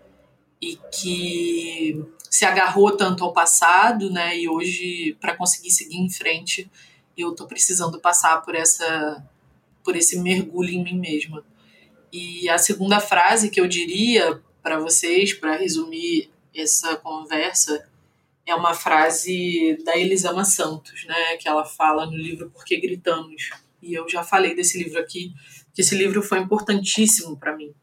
e 0.60 0.75
que 0.91 2.03
se 2.30 2.43
agarrou 2.43 2.97
tanto 2.97 3.23
ao 3.23 3.32
passado, 3.32 4.10
né, 4.10 4.36
e 4.36 4.49
hoje 4.49 5.15
para 5.21 5.36
conseguir 5.36 5.69
seguir 5.69 5.97
em 5.97 6.10
frente, 6.10 6.69
eu 7.15 7.36
tô 7.36 7.45
precisando 7.45 7.99
passar 7.99 8.41
por 8.41 8.56
essa 8.56 9.23
por 9.84 9.95
esse 9.95 10.19
mergulho 10.19 10.69
em 10.69 10.84
mim 10.84 10.99
mesma. 10.99 11.45
E 12.12 12.49
a 12.49 12.58
segunda 12.58 12.99
frase 12.99 13.49
que 13.49 13.62
eu 13.62 13.67
diria 13.67 14.41
para 14.62 14.80
vocês, 14.80 15.34
para 15.34 15.56
resumir 15.56 16.30
essa 16.53 16.97
conversa, 16.97 17.88
é 18.48 18.56
uma 18.56 18.74
frase 18.74 19.78
da 19.84 19.98
Elisama 19.98 20.46
Santos, 20.46 21.06
né, 21.06 21.36
que 21.38 21.48
ela 21.48 21.66
fala 21.66 22.06
no 22.06 22.16
livro 22.16 22.50
Por 22.50 22.64
que 22.64 22.80
Gritamos. 22.80 23.50
E 23.82 23.94
eu 23.94 24.08
já 24.10 24.24
falei 24.24 24.56
desse 24.56 24.82
livro 24.82 25.00
aqui 25.00 25.34
que 25.74 25.82
esse 25.82 25.96
livro 25.96 26.24
foi 26.24 26.40
importantíssimo 26.40 27.38
para 27.38 27.56
mim 27.56 27.74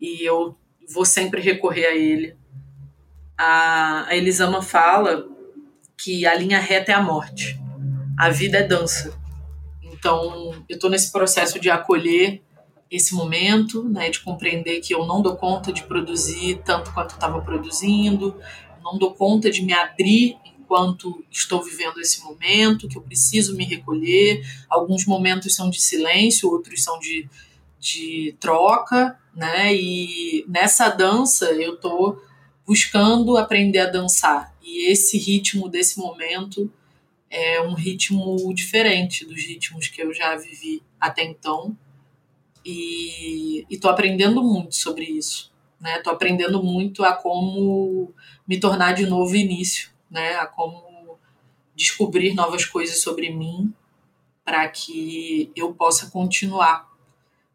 e 0.00 0.24
eu 0.24 0.56
vou 0.92 1.04
sempre 1.04 1.40
recorrer 1.40 1.86
a 1.86 1.94
ele. 1.94 2.36
A, 3.36 4.06
a 4.08 4.16
Elisama 4.16 4.62
fala 4.62 5.28
que 5.96 6.26
a 6.26 6.34
linha 6.34 6.58
reta 6.58 6.90
é 6.90 6.94
a 6.94 7.02
morte, 7.02 7.60
a 8.18 8.30
vida 8.30 8.58
é 8.58 8.62
dança. 8.62 9.16
Então, 9.82 10.64
eu 10.68 10.76
estou 10.76 10.88
nesse 10.88 11.12
processo 11.12 11.60
de 11.60 11.68
acolher 11.68 12.42
esse 12.90 13.14
momento, 13.14 13.86
né, 13.88 14.08
de 14.08 14.20
compreender 14.20 14.80
que 14.80 14.94
eu 14.94 15.04
não 15.06 15.20
dou 15.20 15.36
conta 15.36 15.72
de 15.72 15.82
produzir 15.82 16.62
tanto 16.64 16.92
quanto 16.94 17.10
estava 17.10 17.40
produzindo, 17.42 18.34
não 18.92 18.98
dou 18.98 19.14
conta 19.14 19.50
de 19.50 19.62
me 19.62 19.72
abrir 19.72 20.36
enquanto 20.58 21.24
estou 21.30 21.62
vivendo 21.62 21.98
esse 21.98 22.22
momento, 22.22 22.88
que 22.88 22.98
eu 22.98 23.02
preciso 23.02 23.56
me 23.56 23.64
recolher. 23.64 24.42
Alguns 24.68 25.06
momentos 25.06 25.54
são 25.54 25.70
de 25.70 25.80
silêncio, 25.80 26.50
outros 26.50 26.82
são 26.82 26.98
de, 26.98 27.28
de 27.78 28.36
troca, 28.38 29.18
né? 29.34 29.74
E 29.74 30.44
nessa 30.48 30.88
dança 30.88 31.52
eu 31.52 31.74
estou 31.74 32.22
buscando 32.66 33.36
aprender 33.36 33.78
a 33.78 33.90
dançar. 33.90 34.54
E 34.62 34.90
esse 34.90 35.16
ritmo 35.16 35.68
desse 35.68 35.98
momento 35.98 36.70
é 37.30 37.60
um 37.62 37.74
ritmo 37.74 38.36
diferente 38.54 39.24
dos 39.24 39.42
ritmos 39.42 39.88
que 39.88 40.02
eu 40.02 40.12
já 40.12 40.36
vivi 40.36 40.82
até 41.00 41.24
então. 41.24 41.76
E 42.64 43.64
estou 43.70 43.90
aprendendo 43.90 44.42
muito 44.42 44.74
sobre 44.74 45.04
isso. 45.04 45.50
Estou 45.80 46.12
né? 46.12 46.16
aprendendo 46.16 46.62
muito 46.62 47.04
a 47.04 47.12
como 47.12 48.12
me 48.48 48.58
tornar 48.58 48.94
de 48.94 49.06
novo 49.06 49.36
início 49.36 49.90
né, 50.10 50.36
a 50.36 50.46
como 50.46 51.18
descobrir 51.76 52.34
novas 52.34 52.64
coisas 52.64 53.02
sobre 53.02 53.30
mim 53.30 53.72
para 54.44 54.66
que 54.68 55.52
eu 55.54 55.74
possa 55.74 56.10
continuar, 56.10 56.88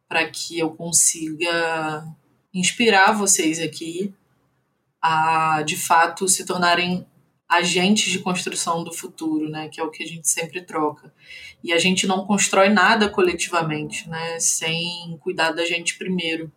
para 0.07 0.29
que 0.29 0.59
eu 0.59 0.69
consiga 0.69 2.05
inspirar 2.53 3.13
vocês 3.13 3.59
aqui 3.59 4.13
a 5.01 5.63
de 5.63 5.75
fato 5.75 6.29
se 6.29 6.45
tornarem 6.45 7.05
agentes 7.49 8.11
de 8.11 8.19
construção 8.19 8.83
do 8.83 8.93
futuro, 8.93 9.49
né, 9.49 9.69
que 9.69 9.79
é 9.79 9.83
o 9.83 9.91
que 9.91 10.03
a 10.03 10.07
gente 10.07 10.27
sempre 10.29 10.61
troca. 10.61 11.13
E 11.63 11.73
a 11.73 11.77
gente 11.77 12.07
não 12.07 12.25
constrói 12.25 12.69
nada 12.69 13.09
coletivamente, 13.09 14.07
né, 14.09 14.39
sem 14.39 15.17
cuidar 15.19 15.51
da 15.51 15.65
gente 15.65 15.97
primeiro. 15.97 16.51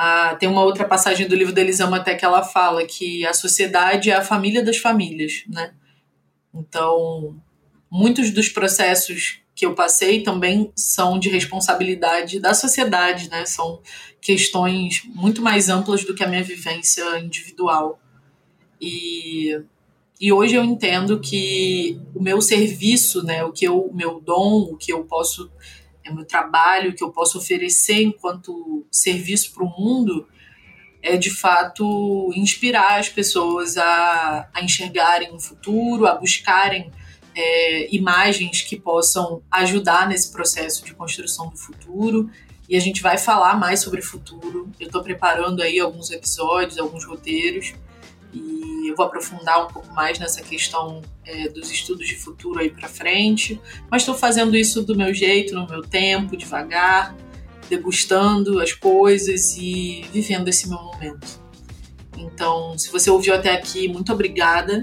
Ah, 0.00 0.36
tem 0.38 0.48
uma 0.48 0.62
outra 0.62 0.84
passagem 0.84 1.26
do 1.26 1.34
livro 1.34 1.52
da 1.52 1.60
Elisama 1.60 1.96
até 1.96 2.14
que 2.14 2.24
ela 2.24 2.44
fala 2.44 2.86
que 2.86 3.26
a 3.26 3.34
sociedade 3.34 4.12
é 4.12 4.14
a 4.14 4.22
família 4.24 4.62
das 4.62 4.76
famílias, 4.76 5.42
né? 5.48 5.74
Então, 6.54 7.36
muitos 7.90 8.30
dos 8.30 8.48
processos 8.48 9.40
que 9.56 9.66
eu 9.66 9.74
passei 9.74 10.22
também 10.22 10.70
são 10.76 11.18
de 11.18 11.28
responsabilidade 11.28 12.38
da 12.38 12.54
sociedade, 12.54 13.28
né? 13.28 13.44
São 13.44 13.82
questões 14.20 15.02
muito 15.04 15.42
mais 15.42 15.68
amplas 15.68 16.04
do 16.04 16.14
que 16.14 16.22
a 16.22 16.28
minha 16.28 16.44
vivência 16.44 17.18
individual. 17.18 17.98
E, 18.80 19.60
e 20.20 20.32
hoje 20.32 20.54
eu 20.54 20.62
entendo 20.62 21.18
que 21.18 22.00
o 22.14 22.22
meu 22.22 22.40
serviço, 22.40 23.24
né, 23.24 23.42
o 23.42 23.50
que 23.50 23.64
eu, 23.64 23.90
meu 23.92 24.20
dom, 24.20 24.60
o 24.60 24.76
que 24.76 24.92
eu 24.92 25.02
posso 25.02 25.50
é 26.08 26.12
meu 26.12 26.24
trabalho 26.24 26.94
que 26.94 27.04
eu 27.04 27.10
posso 27.10 27.38
oferecer 27.38 28.02
enquanto 28.02 28.86
serviço 28.90 29.52
para 29.52 29.64
o 29.64 29.68
mundo 29.68 30.26
é 31.02 31.16
de 31.16 31.30
fato 31.30 32.30
inspirar 32.34 32.98
as 32.98 33.08
pessoas 33.08 33.76
a, 33.76 34.48
a 34.52 34.62
enxergarem 34.62 35.34
o 35.34 35.40
futuro, 35.40 36.06
a 36.06 36.14
buscarem 36.14 36.90
é, 37.34 37.94
imagens 37.94 38.62
que 38.62 38.76
possam 38.78 39.42
ajudar 39.50 40.08
nesse 40.08 40.32
processo 40.32 40.84
de 40.84 40.92
construção 40.94 41.48
do 41.48 41.56
futuro. 41.56 42.30
E 42.68 42.76
a 42.76 42.80
gente 42.80 43.00
vai 43.00 43.16
falar 43.16 43.56
mais 43.58 43.80
sobre 43.80 44.02
futuro. 44.02 44.70
Eu 44.78 44.88
estou 44.88 45.02
preparando 45.02 45.62
aí 45.62 45.78
alguns 45.80 46.10
episódios, 46.10 46.78
alguns 46.78 47.04
roteiros, 47.04 47.72
e 48.32 48.90
eu 48.90 48.96
vou 48.96 49.06
aprofundar 49.06 49.64
um 49.64 49.68
pouco 49.68 49.92
mais 49.94 50.18
nessa 50.18 50.42
questão 50.42 51.02
é, 51.24 51.48
dos 51.48 51.70
estudos 51.70 52.06
de 52.06 52.16
futuro 52.16 52.60
aí 52.60 52.70
para 52.70 52.88
frente. 52.88 53.60
Mas 53.90 54.02
estou 54.02 54.14
fazendo 54.14 54.56
isso 54.56 54.82
do 54.82 54.96
meu 54.96 55.12
jeito, 55.14 55.54
no 55.54 55.66
meu 55.66 55.82
tempo, 55.82 56.36
devagar, 56.36 57.14
degustando 57.68 58.60
as 58.60 58.72
coisas 58.72 59.56
e 59.56 60.04
vivendo 60.12 60.48
esse 60.48 60.68
meu 60.68 60.78
momento. 60.78 61.40
Então, 62.16 62.76
se 62.76 62.90
você 62.90 63.10
ouviu 63.10 63.34
até 63.34 63.52
aqui, 63.52 63.88
muito 63.88 64.12
obrigada. 64.12 64.80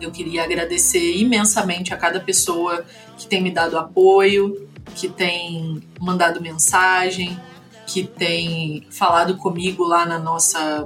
Eu 0.00 0.10
queria 0.10 0.44
agradecer 0.44 1.16
imensamente 1.16 1.92
a 1.92 1.96
cada 1.96 2.20
pessoa 2.20 2.84
que 3.16 3.26
tem 3.26 3.42
me 3.42 3.50
dado 3.50 3.78
apoio, 3.78 4.68
que 4.94 5.08
tem 5.08 5.82
mandado 6.00 6.40
mensagem, 6.40 7.38
que 7.86 8.04
tem 8.04 8.86
falado 8.90 9.36
comigo 9.36 9.84
lá 9.84 10.06
na 10.06 10.18
nossa 10.18 10.84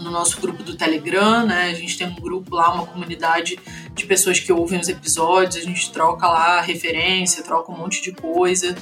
no 0.00 0.10
nosso 0.10 0.40
grupo 0.40 0.62
do 0.62 0.76
Telegram, 0.76 1.46
né? 1.46 1.70
A 1.70 1.74
gente 1.74 1.96
tem 1.96 2.06
um 2.06 2.14
grupo 2.14 2.54
lá, 2.54 2.72
uma 2.72 2.86
comunidade 2.86 3.58
de 3.94 4.06
pessoas 4.06 4.38
que 4.40 4.52
ouvem 4.52 4.80
os 4.80 4.88
episódios, 4.88 5.56
a 5.56 5.60
gente 5.60 5.90
troca 5.92 6.26
lá 6.26 6.60
referência, 6.60 7.42
troca 7.42 7.72
um 7.72 7.76
monte 7.76 8.02
de 8.02 8.12
coisa 8.12 8.74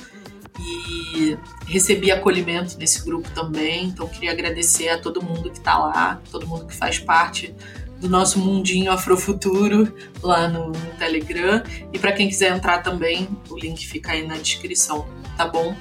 e 0.59 1.37
recebi 1.67 2.11
acolhimento 2.11 2.77
nesse 2.79 3.05
grupo 3.05 3.29
também. 3.31 3.87
Então 3.87 4.07
queria 4.07 4.33
agradecer 4.33 4.89
a 4.89 4.99
todo 4.99 5.23
mundo 5.23 5.51
que 5.51 5.59
está 5.59 5.79
lá, 5.79 6.21
todo 6.31 6.47
mundo 6.47 6.67
que 6.67 6.75
faz 6.75 6.99
parte 6.99 7.55
do 8.01 8.09
nosso 8.09 8.39
mundinho 8.39 8.91
Afrofuturo 8.91 9.95
lá 10.23 10.49
no, 10.49 10.69
no 10.69 10.91
Telegram. 10.99 11.63
E 11.93 11.99
para 11.99 12.13
quem 12.13 12.29
quiser 12.29 12.57
entrar 12.57 12.79
também, 12.79 13.29
o 13.49 13.57
link 13.57 13.87
fica 13.87 14.13
aí 14.13 14.27
na 14.27 14.37
descrição, 14.37 15.07
tá 15.37 15.47
bom? 15.47 15.77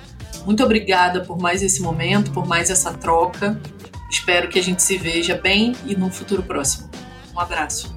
Muito 0.46 0.64
obrigada 0.64 1.22
por 1.22 1.40
mais 1.40 1.62
esse 1.62 1.82
momento, 1.82 2.32
por 2.32 2.46
mais 2.46 2.70
essa 2.70 2.94
troca. 2.94 3.60
Espero 4.10 4.50
que 4.50 4.60
a 4.60 4.64
gente 4.64 4.82
se 4.82 4.98
veja 4.98 5.36
bem 5.36 5.76
e 5.86 5.96
num 5.96 6.12
futuro 6.12 6.42
próximo. 6.42 6.90
Um 7.34 7.40
abraço. 7.40 7.96